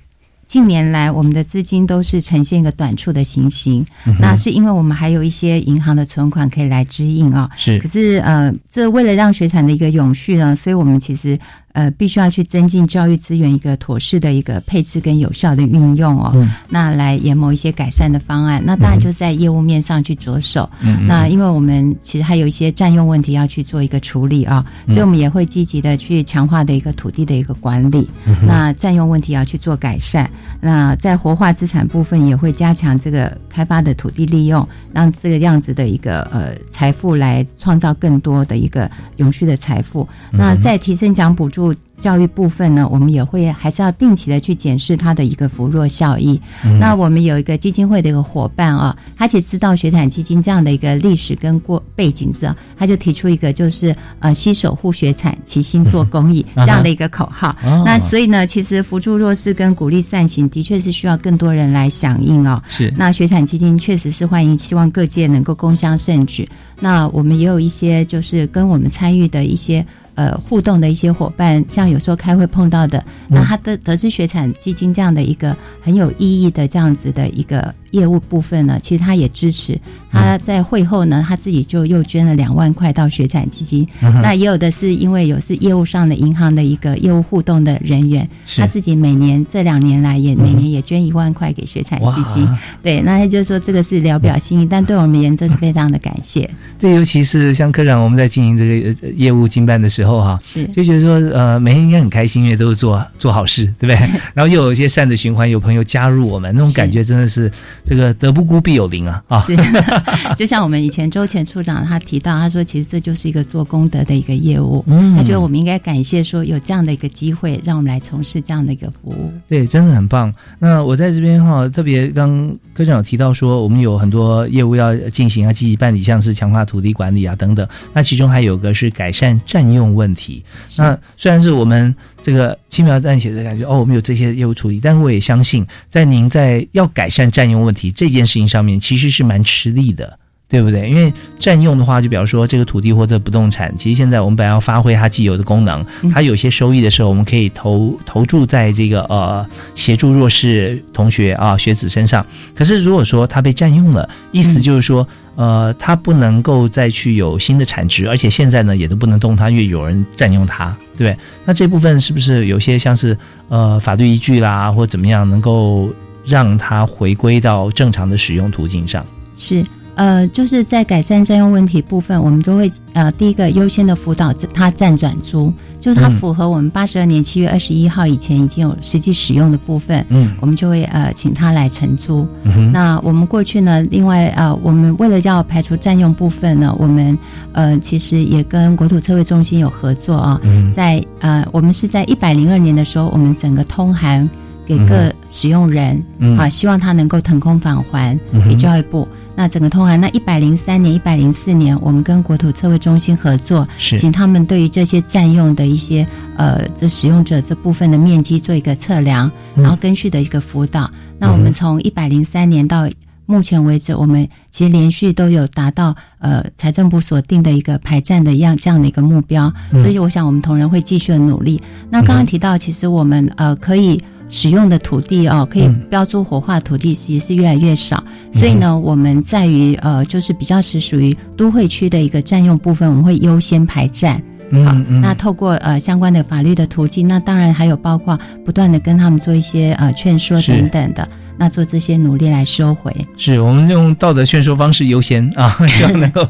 [0.48, 7.50] 近年来我们的资金都是呈现一个短促的情形，嗯那是因为我们还有一些银行的存款可以来支应啊。
[7.56, 11.38] 是可是呃，这为了让水产的一个永续呢，所以我们其实
[11.76, 16.32] 呃必须要去增进教育资源一个妥适的一个配置跟有效的运用哦。
[16.34, 20.70] 嗯那来研谋一些改善的方案，那当然就在业务面上去着手。
[20.82, 28.10] 嗯嗯那因为我们其实还有一些占用问题要去做一个处理啊，嗯所以我们也会积极的去强化的一个土地的一个管理。
[28.26, 30.30] 嗯那占用问题要去做改善。
[30.62, 40.08] 那在活化资产部分也会加强这个开发的土地利用，让这个样子的一个呃财富来创造更多的一个永续的财富。
[40.32, 46.40] 嗯那在提升奖补助物教育部分呢，我们也会还是要定期的去检视它的一个扶弱效益。
[46.66, 57.56] 嗯那我们有一个基金会的一个伙伴啊，他其实知道学产基金这样的一个历史跟过背景之后，他就提出一个就是呃，携手护学产，齐心做公益嗯这样的一个口号。
[57.64, 62.62] 哦那所以呢，其实扶助弱势跟鼓励善行，的确是需要更多人来响应哦。
[62.68, 66.48] 是那学产基金确实是欢迎，希望各界能够共襄盛举。
[66.80, 69.86] 那我们也有一些就是跟我们参与的一些
[70.16, 79.80] 呃互动的一些伙伴，像有时候开会碰到的，那他的得知学产基金这样的一个很有意义的这样子的一个业务部分呢，其实他也支持。
[80.12, 83.86] 他在会后呢，他自己就又捐了两万块到学产基金。
[84.22, 92.48] 那也有的是因为有是业务上的银行的一个业务互动的人员，他自己每年这两年来也每年也捐一万块给学产基金。
[92.82, 96.50] 对，那他就说这个是聊表心意，但对我们而言这是非常的感谢。
[96.80, 103.96] 对，尤其是像科长，我们在经营这个呃业务经办的时候哈、是就觉得说，呃，每天应该很开心，因为都是做做好事，对不对？
[104.34, 107.52] 然后又有一些善的循环，有朋友加入我们，那种感觉真的是
[107.86, 109.40] 这个德不孤必有邻啊啊！
[109.40, 109.56] 是，
[110.36, 119.32] 就像我们以前周前处长他提到，他说其实这就是一个做功德的一个业务，嗯他觉得我们应该感谢说有这样的一个机会，让我们来从事这样的一个服务。
[119.48, 120.34] 对，真的很棒。
[120.58, 127.68] 那我在这边哈，特别刚科长有提到说，我们有很多业务要进行，要积极办理，像是强化土地管理啊等等。
[127.94, 130.44] 那其中还有个是改善占用问题。
[130.78, 140.18] 那虽然是我们这个轻描淡写的感觉，哦，我们有这些业务处理，但是我也相信，在您在要改善占用问题这件事情上面，其实是蛮吃力的。
[140.48, 140.88] 对不对？
[140.88, 152.24] 因为占用的话，就比方说这个土地或者不动产，其实现在我们本来要发挥它既有的功能，它有些收益的时候，我们可以投投注在这个呃协助弱势同学啊学子身上。
[152.54, 155.06] 可是如果说它被占用了，意思就是说，
[155.36, 161.18] 呃，它不能够再去有新的产值，而且现在呢也都不能动它，因为有人占用它，对不对？
[161.44, 163.18] 那这部分是不是有些像是
[163.50, 165.90] 呃法律依据啦，或怎么样，能够
[166.26, 169.06] 让它回归到正常的使用途径上？
[169.38, 169.64] 是。
[169.96, 182.28] 呃，就是在改善占用问题部分，我们都会呃，第一个优先的辅导它暂转租，就是它嗯符合我们八十二年七月二十一号以前已经有实际使用的部分，嗯我们就会呃请他来承租。
[182.44, 187.18] 嗯那我们过去呢，另外呃，我们为了要排除占用部分呢，我们
[187.54, 194.30] 呃其实也跟国土测绘中心有合作啊，嗯在呃我们是在一百零二年的时候，我们整个通函
[194.66, 199.08] 给各使用人，嗯啊，希望他能够腾空返还给教育部。
[199.38, 206.08] 那整个通函，那一百零三年、一百零四年，我们跟国土测绘中心合作，请他们对于这些占用的一些
[206.38, 210.90] 呃这使用者这部分的面积做一个测量，嗯然后根据的一个辅导。
[211.20, 212.88] 那我们从一百零三年到
[213.26, 221.62] 目前为止，我们其实连续都有达到呃财政部所定的一个排站的一样这样的一个目标，嗯所以我想我们同仁会继续的努力。
[221.90, 224.02] 那刚刚提到，其实我们呃可以。
[224.30, 228.04] 使用的土地哦，可以嗯标注活化土地，其实是越来越少。
[228.34, 234.22] 所以呢，我们在于呃，就是比较是属于都会区的一个占用部分，我们会优先排占。
[234.52, 242.96] 好，嗯嗯那透过呃相关的法律的途径，那当然还有包括不断的跟他们做一些呃劝说等等的，那做这些努力来收回。
[243.18, 246.28] 是我们用道德劝说方式优先啊， 希望能够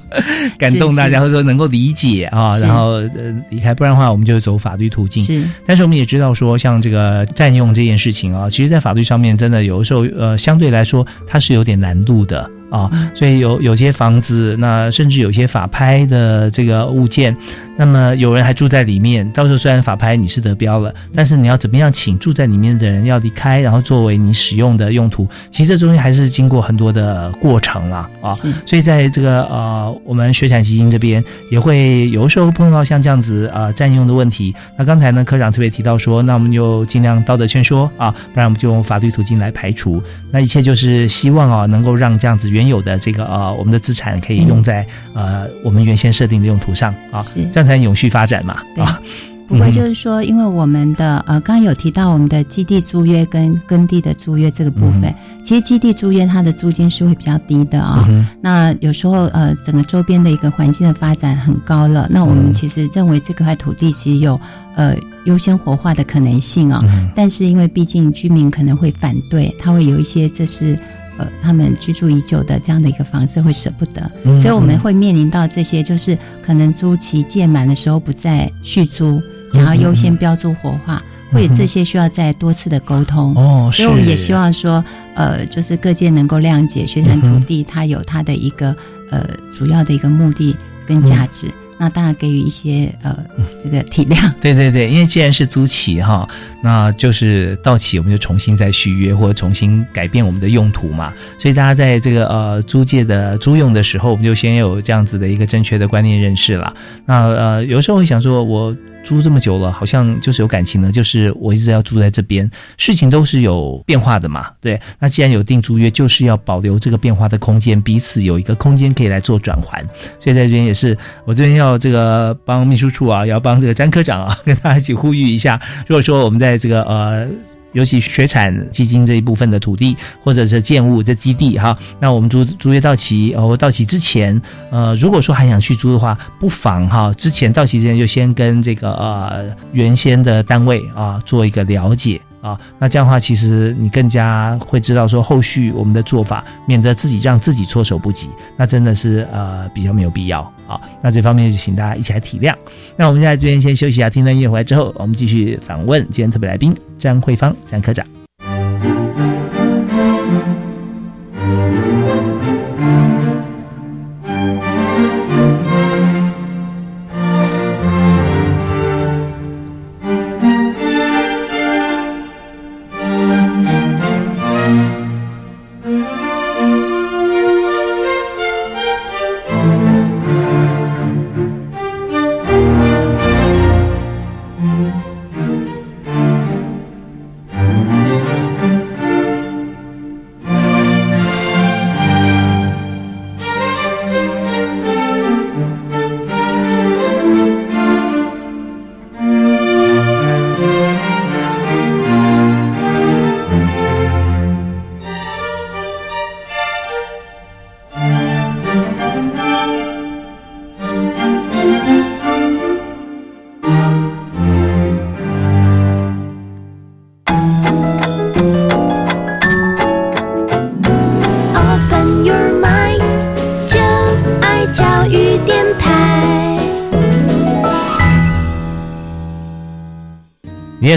[0.57, 5.23] 感动大家，或者说能够理解啊，然后呃离开，不然的话我们就走法律途径。
[5.23, 12.49] 是但是我们也知道说，像这个占用这件事情啊，其实在法律上面真的有的时候呃相对来说它是有点难度的。
[12.75, 17.35] 啊，所以有有些房子，那甚至有些法拍的这个物件，
[17.77, 19.29] 那么有人还住在里面。
[19.31, 28.33] 到时候虽然法拍你是得标了，但是你要怎么样请住在里面的人要离开，然后作为你使用的用途，其实这中间还是经过很多的过程啦啊。
[28.65, 34.53] 所以在这个呃，我们学产基金这边也会有时候碰到像这样子呃占用的问题。
[34.77, 40.01] 那刚才呢，科长特别提到说，那我们就尽量道德劝说啊，不然我们就用法律途径来排除。
[40.31, 47.43] 那一切就是希望啊，能够让这样子原有的这个呃我们的资产可以用在、呃我们原先设定的用途上啊，是。
[47.51, 48.83] 这样才能永续发展嘛对。
[48.83, 48.99] 啊。
[49.47, 55.15] 不过就是说，因为我们的呃，刚刚有提到我们的基地租约跟耕地的租约这个部分，嗯。
[55.43, 62.37] 其实基地租约它的租金是会比较低的啊、嗯那有时候呃，整个周边的一个环境的发展很高了，那我嗯。
[62.45, 64.39] 们其实认为这块土地其实有
[64.75, 64.95] 呃
[65.25, 67.07] 优先活化的可能性啊、嗯。
[67.15, 70.75] 但是因为毕竟居民可能会反对，他会有一些这是。
[71.17, 81.01] 呃，他们居住已久的这样的一个房子会舍不得，嗯所以我们会面临到这些，就是可能租期届满的时候不再续租，想要优先标注活化，
[81.31, 83.33] 会有这些需要再多次的沟通。
[83.35, 84.83] 哦，所以我们也希望说，
[85.15, 88.75] 呃，就是各界能够谅解学产土地它有它的一个
[89.09, 89.25] 呃
[89.57, 90.55] 主要的一个目的
[90.85, 91.49] 跟价值。
[91.77, 93.17] 那当然给予一些呃
[93.63, 94.31] 这个体谅。
[94.41, 96.27] 对对对，因为既然是租期哈，
[96.61, 101.13] 那就是到期我们就重新再续约或者重新改变我们的用途嘛。
[101.39, 106.73] 所以大家在这个呃租借的租用的时候，我们就先有这样子的一个正确的观念认识了。
[107.05, 108.75] 那呃有时候会想说，我。
[109.05, 114.81] 租这么久了，好像就是有感情了，就是我一直要住在这边，事情都是有变化的嘛，对。
[114.97, 119.79] 那既然有订租约，就是要保留这个变化的空间，彼此有一个空间可以来做转换。
[120.19, 125.59] 所以在这边也是，我这边要要这个帮秘书处啊，要帮这个詹科长啊，跟大家一起呼吁一下。
[125.87, 127.27] 如果说我们在这个呃。
[127.75, 134.41] 尤其学产基金这一部分的土地或者是建物的基地哈，那我们租租约到期哦，到期之前，
[134.71, 142.21] 呃，如果说还想去租的话，不妨哈，之前到期之前就先跟这个呃原先的单位啊做一个了解。
[142.39, 150.81] 啊，那这样的话，其实你更加会知道说后续我们的做法，免得自己让自己措手不及，那真的是呃比较没有必要好。
[151.01, 152.53] 那这方面就请大家一起来体谅。
[152.95, 158.14] 那我们现在这边先休息一下，听段音乐回来之后，我们继续访问今天特别来宾张慧芳张科长。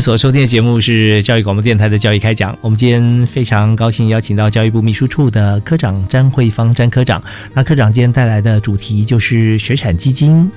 [0.01, 2.57] 所收听的节目是教育广播电台的教育开讲。
[2.61, 7.23] 我们今天非常高兴邀请到教育部秘书处的科长詹慧芳詹科长。
[7.53, 10.49] 那科长今天带来的主题就是学产基金。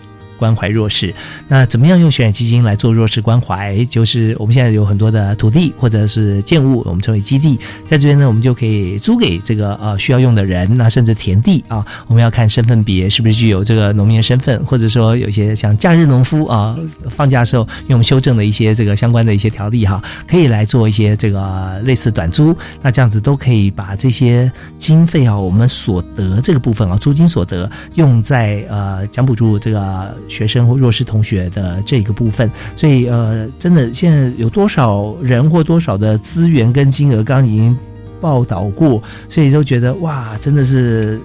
[0.42, 1.14] 关怀弱势，
[1.48, 3.86] 那怎么样用选基金来做弱势关怀？
[3.86, 16.76] 就是我们现在有很多的土地或者是建物，我们称为基地，在这边呢，我们就可以租给这个呃需要用的人，那甚至田地啊，我们要看身份别是不是具有这个农民身份，或者说有些像假日农夫啊，
[17.12, 30.18] 放假的时候用修正的一些这个相关的一些条例哈，可以来做一些这个类似短租，那这样子都可以把这些经费啊，我们所得这个部分啊，租金所得用在呃奖补助这个。
[30.32, 37.78] 学生或弱势同学的这个部分，所以呃，真的现在有多少人或多少的资源跟金额，刚刚已经
[38.22, 41.20] 报道过，所以都觉得哇，真的是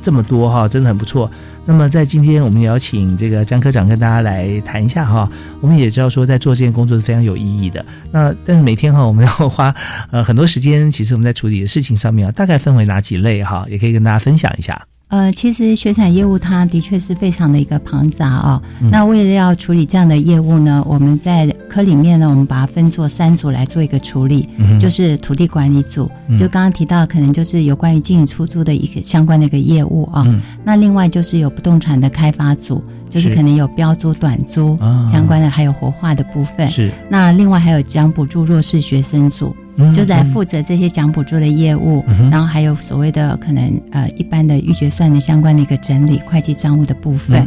[0.00, 1.30] 这么多哈，真的很不错。
[1.68, 5.28] 那么在今天，我们也要请这个张科长跟大家来谈一下哈。
[5.60, 7.84] 我们也知道说，在做这件工作是非常有意义的。
[8.12, 9.74] 那但是每天哈，我们要花
[10.12, 14.80] 呃很多时间，其实我们在处理的事情上面啊，大概分为哪几类哈，也可以跟大家分享一下。
[15.08, 18.60] 呃，其实学产业务它的确是非常的一个庞杂哦。
[18.90, 24.48] 那为了要处理这样的业务呢，我们在科里面呢，我们把它分作三组来做一个处理，
[24.80, 30.26] 就是土地管理组，就刚刚提到可能就是有关于经营出租的一个相关的一个业务啊。
[30.64, 34.76] 那另外就是有不动产的开发组，就是可能有标租、短租
[35.08, 36.68] 相关的，还有活化的部分。
[36.68, 36.90] 是。
[37.08, 39.54] 那另外还有将补助弱势学生组。
[39.92, 47.46] 就在负责这些奖补助的业务，然后还有所谓的可能呃一般的预决算的相关的一个整理、会计账务的部分。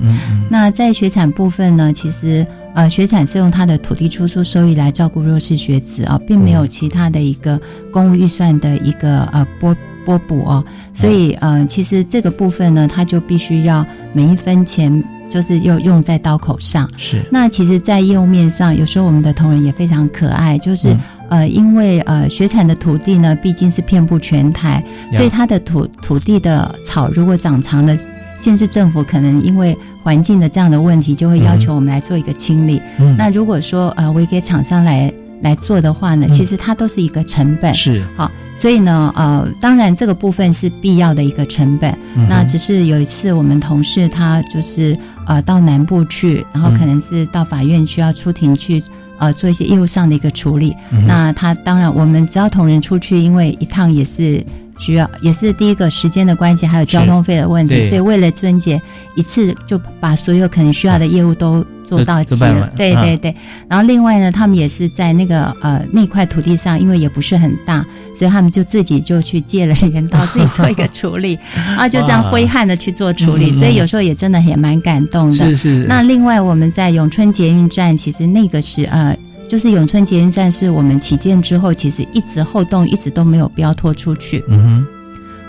[0.50, 7.60] 那在学产部分呢，其实呃学产是用它的土地出租收益来照顾弱势学子啊，并没有其他的一个
[7.92, 9.76] 公务预算的一个呃拨
[10.06, 10.64] 拨补哦，
[10.94, 15.04] 所以呃其实这个部分呢，它就必须要每一分钱。
[15.30, 17.24] 就是又用在刀口上，是。
[17.32, 20.96] 那其实，在业务面上，有时候我们的同仁也非常可爱，就是
[21.30, 27.96] 呃，因为呃，学产的土地呢，毕竟是遍布全台，所以它的土土地的草如果长长了，
[28.40, 32.82] 县市政府可能因为环境的这样的问题，就会要求我们来做一个清理。
[33.18, 35.14] 那如果说呃，我给厂商来。
[35.42, 38.04] 来做的话呢，其实它都是一个成本，是。
[38.16, 41.98] 好，所以呢，呃，当然这个部分是必要的一个成本。
[42.28, 48.84] 那只是有一次我们同事他就是呃到南部去，然后可能是到法院需要出庭去
[49.18, 50.76] 呃做一些业务上的一个处理。
[51.08, 54.44] 那他当然我们只要同仁出去，因为一趟也是
[54.78, 58.82] 需要，也是第一个时间的关系，还有交通费的问题，所以为了春节
[59.16, 62.72] 一次就把所有可能需要的业务都做到齐了。
[62.78, 63.36] 对对对。
[63.68, 67.84] 然后另外呢，他们也是在那个呃那块土地上，因为也不是很大，
[68.16, 71.38] 所以他们就自己就去借了镰刀，自己做一个处理，
[71.76, 75.46] 啊就这样挥汗的去做处理，所以有时候也真的也蛮感动的。
[75.48, 79.18] 是是，那另外，我们在永春捷运站，其实那个是呃，
[79.50, 84.44] 就是永春捷运站是我们起建之后，其实一直后动一直都没有标托出去。
[84.48, 84.88] 嗯哼。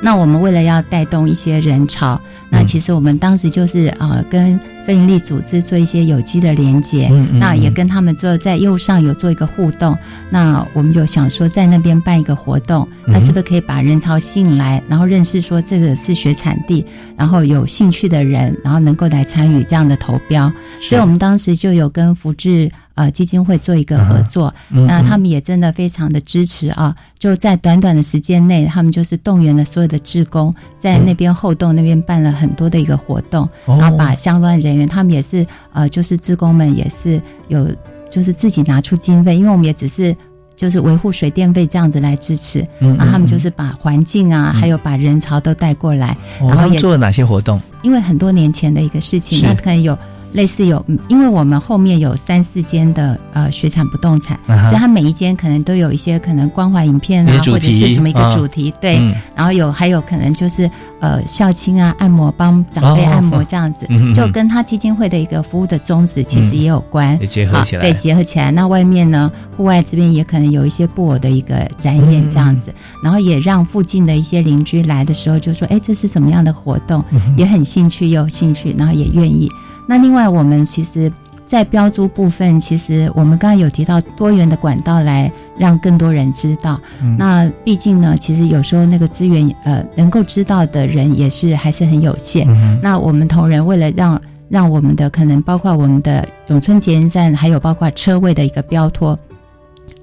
[0.02, 2.48] 那我们为了要带动一些人潮，嗯。
[2.50, 9.96] 那其实我们当时就是呃跟非营利组织做一些有机的连接，嗯嗯那也跟他们做在业务上有做一个互动。
[10.30, 16.84] 那我们就想说在那边办一个活动，嗯那是不是可以把人潮吸引来，然后认识说这个是学产地，
[17.16, 20.50] 然后有兴趣的人，然后能够来参与这样的投标。
[20.82, 37.68] 所以我们当时就有跟福智呃基金会做一个合作，嗯那他们也真的非常的支持啊，就在短短的时间内，他们就是动员了所有的志工，在那边后洞那边办了很多的一个活动，哦然后把相关人员，他们也是呃，就是职工们也是有
[38.10, 40.16] 就是自己拿出经费，因为我们也只是。
[40.56, 47.58] 就是维护水电费这样子来支持，嗯然后他们就是把环境啊，还有把人潮都带过来，哦然后做了哪些活动？
[47.80, 49.96] 因为很多年前的一个事情，是那可能有
[50.32, 58.98] 类似有，嗯因为我们后面有三四间的呃学产不动产，啊所以它每一间可能都有一些可能关怀影片啊，或者是什么一个啊主题，对。
[58.98, 60.70] 嗯然后有还有可能就是
[61.00, 68.50] 呃孝亲啊，按摩帮长辈哦按摩这样子，就跟他基金会的一个服务的宗旨其实也有关，也结合起来好对，结合起来。
[68.50, 77.02] 那外面呢，户外这边也可能有一些布偶的一个展演这样嗯子，然后也让附近的一些邻居来的时候就说，哎，这是什么样的活动？
[77.12, 79.48] 嗯也很兴趣，也有兴趣，然后也愿意。
[79.86, 81.12] 那另外，我们其实，
[81.44, 86.80] 在标注部分，其实我们刚刚有提到多元的管道来让更多人知道。
[87.02, 92.46] 嗯那毕竟呢，其实有时候那个资源，呃，能够知道的人也是还是很有限。
[92.48, 99.18] 嗯那我们同仁为了让让我们的可能包括我们的永春捷运站，还有包括车位的一个标托，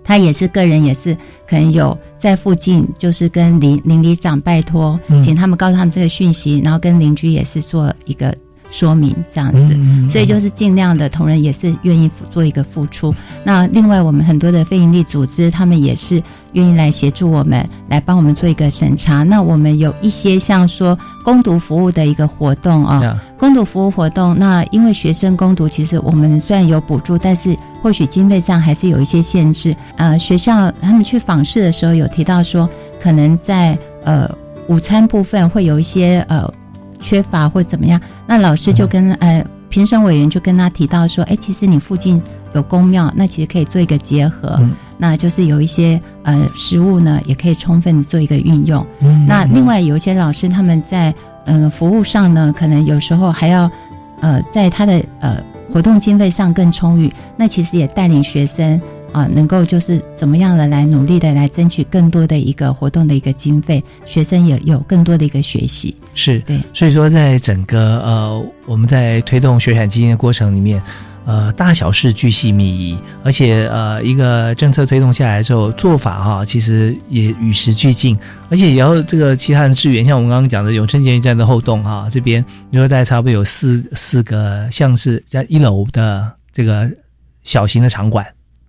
[0.03, 1.15] 他也是个人也是
[1.47, 8.35] 可能有在附近，就是跟邻邻里长拜托，嗯请他们告诉他们这个讯息，然后跟邻居也是做一个
[8.69, 9.73] 说明这样子。
[9.73, 13.13] 嗯所以就是尽量的同仁也是愿意做一个付出。
[13.43, 16.21] 那另外我们很多的非营利组织，他们也是
[16.53, 19.23] 愿意来协助我们，来帮我们做一个审查。
[19.23, 29.75] 那我们有一些像说攻读服务的一个活动啊、呀攻读服务活动，那因为学生攻读，其实我们虽然有补助，但是或许经费上还是有一些限制。
[29.97, 32.67] 呃，学校他们去访视的时候有提到说，
[33.01, 34.29] 可能在呃
[34.67, 36.51] 午餐部分会有一些呃
[36.99, 42.21] 缺乏或怎么样，那老师就跟、呃评审委员就跟他提到说，哎，其实你附近
[42.53, 44.57] 有公庙，那其实可以做一个结合，
[44.97, 48.83] 那就是有一些呃食物呢，也可以充分做一个运用。
[49.27, 53.69] 那另外有一些老师他们在呃服务上呢，可能有时候还要
[54.21, 58.79] 呃在他的呃活动经费上更充裕，那其实也带领学生
[59.11, 65.95] 啊、能够就是怎么样的来努力的来争取更多的一个活动的一个经费，学生也有更多的一个学习。
[66.15, 70.81] 是对，所以说在整个呃我们在推动学产基金的过程里面。
[71.29, 78.17] 呃，大小事巨细靡遗，而且呃，一个政策推动下来之后，做法哈，其实也与时俱进，
[78.49, 86.89] 而且也要这个其他的支援，像我们刚刚讲的永春捷运站的后洞哈，这边你说大概差不多有四四个像是在一楼的这个
[87.43, 88.25] 小型的场馆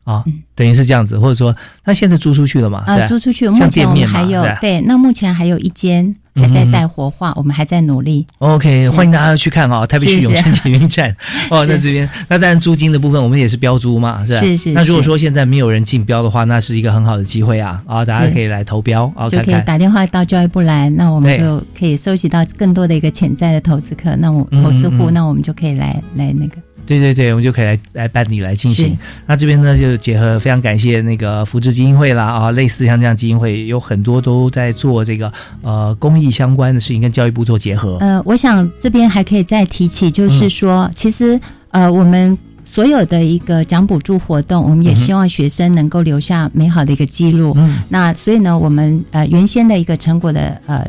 [0.08, 1.54] 啊，嗯等于是这样子，或者说
[1.84, 2.82] 那现在租出去了嘛？
[2.86, 8.26] 啊、租出去，像目前我们还有对，那目前还有一间还在待活化，我们还在努力。
[8.38, 11.14] OK，欢迎大家去看啊、台北市永春捷运站
[11.50, 12.08] 哦，是在这边。
[12.26, 14.40] 那当然租金的部分，我们也是标租嘛，是吧？
[14.40, 19.60] 是是那如果说现在没有人竞标的话，那是一个很好的机会啊啊，大家可以来投标啊，就可以。
[19.66, 26.56] 打电话到教育部来，那我们就可以收集到更多的一个潜在的投资客，那我嗯投资户，那我们就可以来来那个。
[26.88, 28.96] 对对对，我们就可以来来办理来进行。
[29.26, 35.30] 那这边呢，就结合非常感谢那个福智基金会啦啊，类似像这样基金会有很多都在做这个
[35.60, 37.98] 呃公益相关的事情，跟教育部做结合。
[37.98, 41.38] 呃，我想这边还可以再提起，嗯就是说，其实
[41.72, 47.52] 呃，我们所有的一个奖补助活动，我们也希望学生能够留下美好的一个记录。
[47.56, 50.86] 嗯那所以呢，我们呃原先的一个成果的呃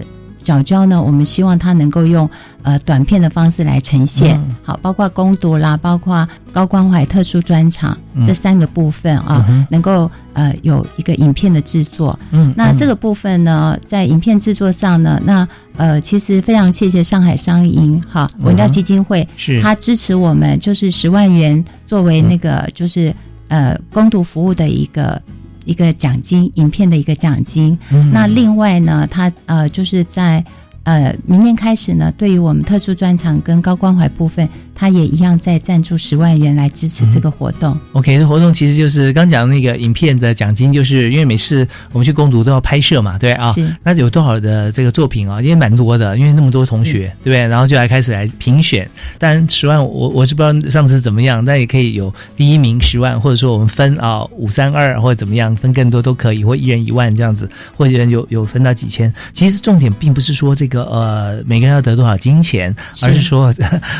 [0.50, 2.28] 角胶呢，我们希望它能够用
[2.64, 4.56] 呃短片的方式来呈现，嗯。
[4.64, 8.26] 好，包括攻读啦，包括高关怀特殊专场、嗯。
[8.26, 12.18] 这三个部分啊，嗯能够呃有一个影片的制作。
[12.32, 15.47] 嗯那这个部分呢，在影片制作上呢，那
[15.78, 19.62] 呃其实非常谢谢上海商银哈文教基金会，嗯是。
[19.62, 23.14] 它支持我们，就是十万元作为那个就是
[23.50, 25.22] 呃攻读服务的一个。
[25.70, 27.78] 一个奖金，影片的一个奖金。
[27.92, 30.44] 嗯那另外呢，他呃就是在
[30.84, 34.50] 呃明年开始呢，对于我们特殊专场跟高关怀部分，
[34.80, 37.78] 他也一样在赞助十万元来支持这个活动。
[37.92, 47.46] OK，这活动其实就是刚讲那个影片的奖金，就是因为每次我们去攻读都要拍摄嘛，对啊是，那有多少的这个作品啊，因为蛮多的，因为那么多同学，对不对？
[47.48, 59.14] 然后就来开始来评选，当然十万我我是不知道上次怎么样，但也可以有第一名十万，或者说我们分啊五三二或者怎么样分更多都可以，或一人一万这样子，或者有有分到几千。
[59.34, 62.74] 其实重点并不是说这个呃每个人要得多少金钱，
[63.04, 63.54] 而是说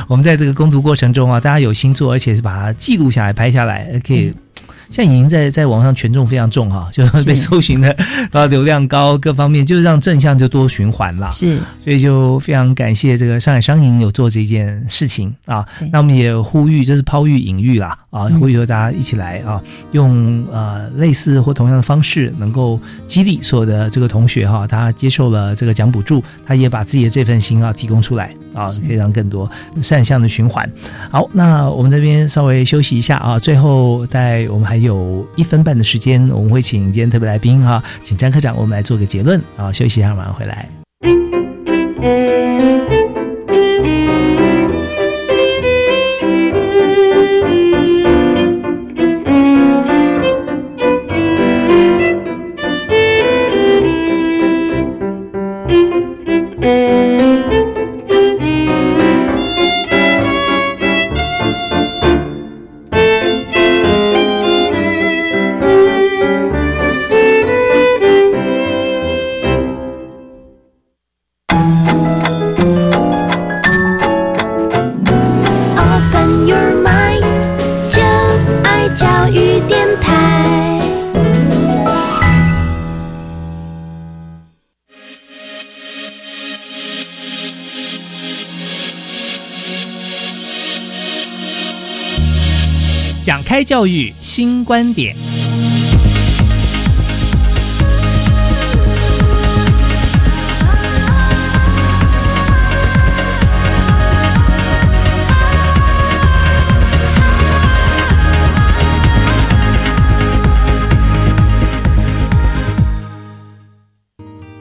[0.08, 4.32] 我们在这个攻读过程中啊，大家有心做，而且是把它记录下来、拍下来，可以。
[4.92, 7.96] 现在已经在在网上权重非常重哈，就是被搜寻的，
[8.32, 11.30] 然后流量高，各方面就是让正向就多循环了。
[11.32, 15.66] 是，所以就非常感谢这个上海商银有做这件事情啊。
[15.92, 29.50] 那我们也呼吁，就是抛玉引玉啦啊，嗯呼吁说大家一起来啊，用呃类似或同样的方式，能够激励所有的这个同学哈、他接受了这个奖补助，他也把自己的这份心啊提供出来啊，可以让更多
[29.82, 30.70] 善向的循环。
[31.12, 40.68] 好，那我们这边稍微休息一下啊，最后在我们还有一分半的时间，我们会请今天特别来宾哈、请张科长我们来做个结论啊，休息一下，马上回来。
[93.70, 95.16] 教育新观点。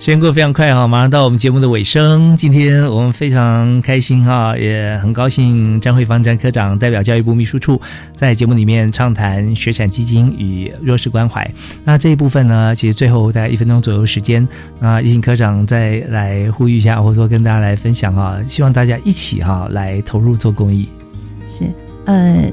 [0.01, 2.37] 时间过得非常快哈，马上到我们节目的尾声。
[2.37, 7.81] 今天我们非常开心哈，也很高兴张慧芳张科长代表教育部秘书处
[8.15, 11.45] 在节目里面畅谈学产基金与弱势关怀。
[11.85, 14.47] 那这一部分呢，其实最后大概一分钟左右时间，
[14.79, 20.89] 那也请科长再来呼吁一下，或者说跟大家来分享哈，希望大家一起哈来投入做公益。
[21.51, 21.65] 是，
[22.05, 22.49] 呃，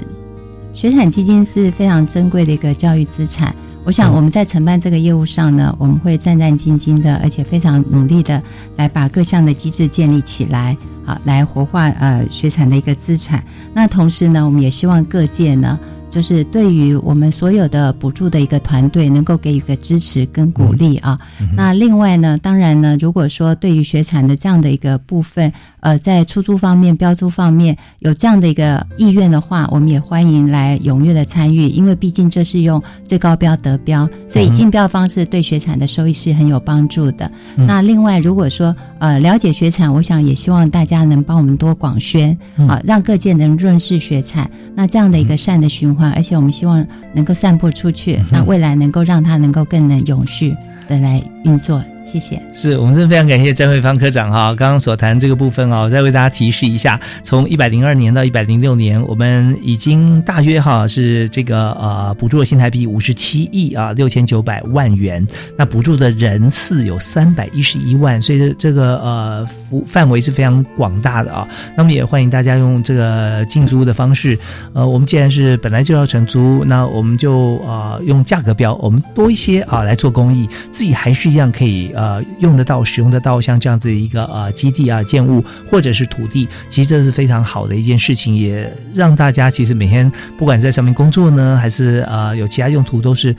[0.73, 3.55] 学产基金是非常珍贵的一个教育资产。
[3.85, 8.41] 我想我们在承办这个业务上呢，我们会战战兢兢的，而且非常努力的
[8.77, 13.43] 来把各项的机制建立起来，好，来活化呃学产的一个资产。
[13.75, 15.79] 那同时呢，我们也希望各界呢，
[16.15, 21.19] 就是对于我们所有的补助的一个团队，能够给予一个支持跟鼓励啊。
[21.57, 25.51] 那另外呢，当然呢，如果说对于学产的这样的一个部分，
[25.81, 37.29] 呃，在出租方面、标租方面有这样的一个意愿的话，我们也欢迎来踊跃的参与，因为毕竟这是用最高标得标，所以竞标方式对学产的收益是很有帮助的。
[37.57, 44.49] 嗯那另外，如果说呃了解学产，我想也希望大家能帮我们多广宣嗯啊、让各界能认识学产。
[44.73, 50.55] 那这样的一个善的循环，而且我们希望能够散布出去，那未来能够让它能够更能永续
[50.87, 51.83] 的来运作。
[52.05, 52.39] 谢谢。
[52.53, 65.25] 是我们真的非常感谢詹慧芳科长哈，刚刚所谈这个部分哦，再为大家提示一下，从一百零二年到一百零六年，我们已经大约哈是这个呃补助的新台币五十七亿啊六千九百万元，
[65.57, 71.47] 那补助的人次有三百一十一万，所以这这个呃幅范围是非常广大的啊。
[71.75, 74.37] 那么也欢迎大家用这个竞租的方式，
[74.73, 93.35] 呃，我们既然是本来就要承租，那我们就呃用价格标，我们多一些啊来做公益，自己还是一样可以呃用得到、使用得到像这样子一个呃基地啊、建物或者是土地，其实这是非常好的一件事情，也让大家其实每天不管在上面工作呢，还是呃有其他用途，都是。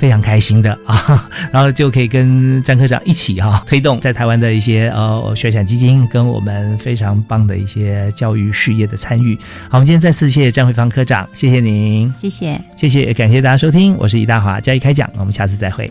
[0.00, 9.36] 非常开心的啊， 然后就可以跟张科长一起哈、推动在台湾的一些呃学产基金跟我们非常棒的一些教育事业的参与。
[9.68, 12.58] 好，我们今天再次谢谢张慧芳科长，谢谢您，谢谢。
[12.78, 15.86] 谢谢，感谢大家收听，我是李大华，教育开讲，我们下次再会，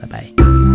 [0.00, 0.71] 拜拜。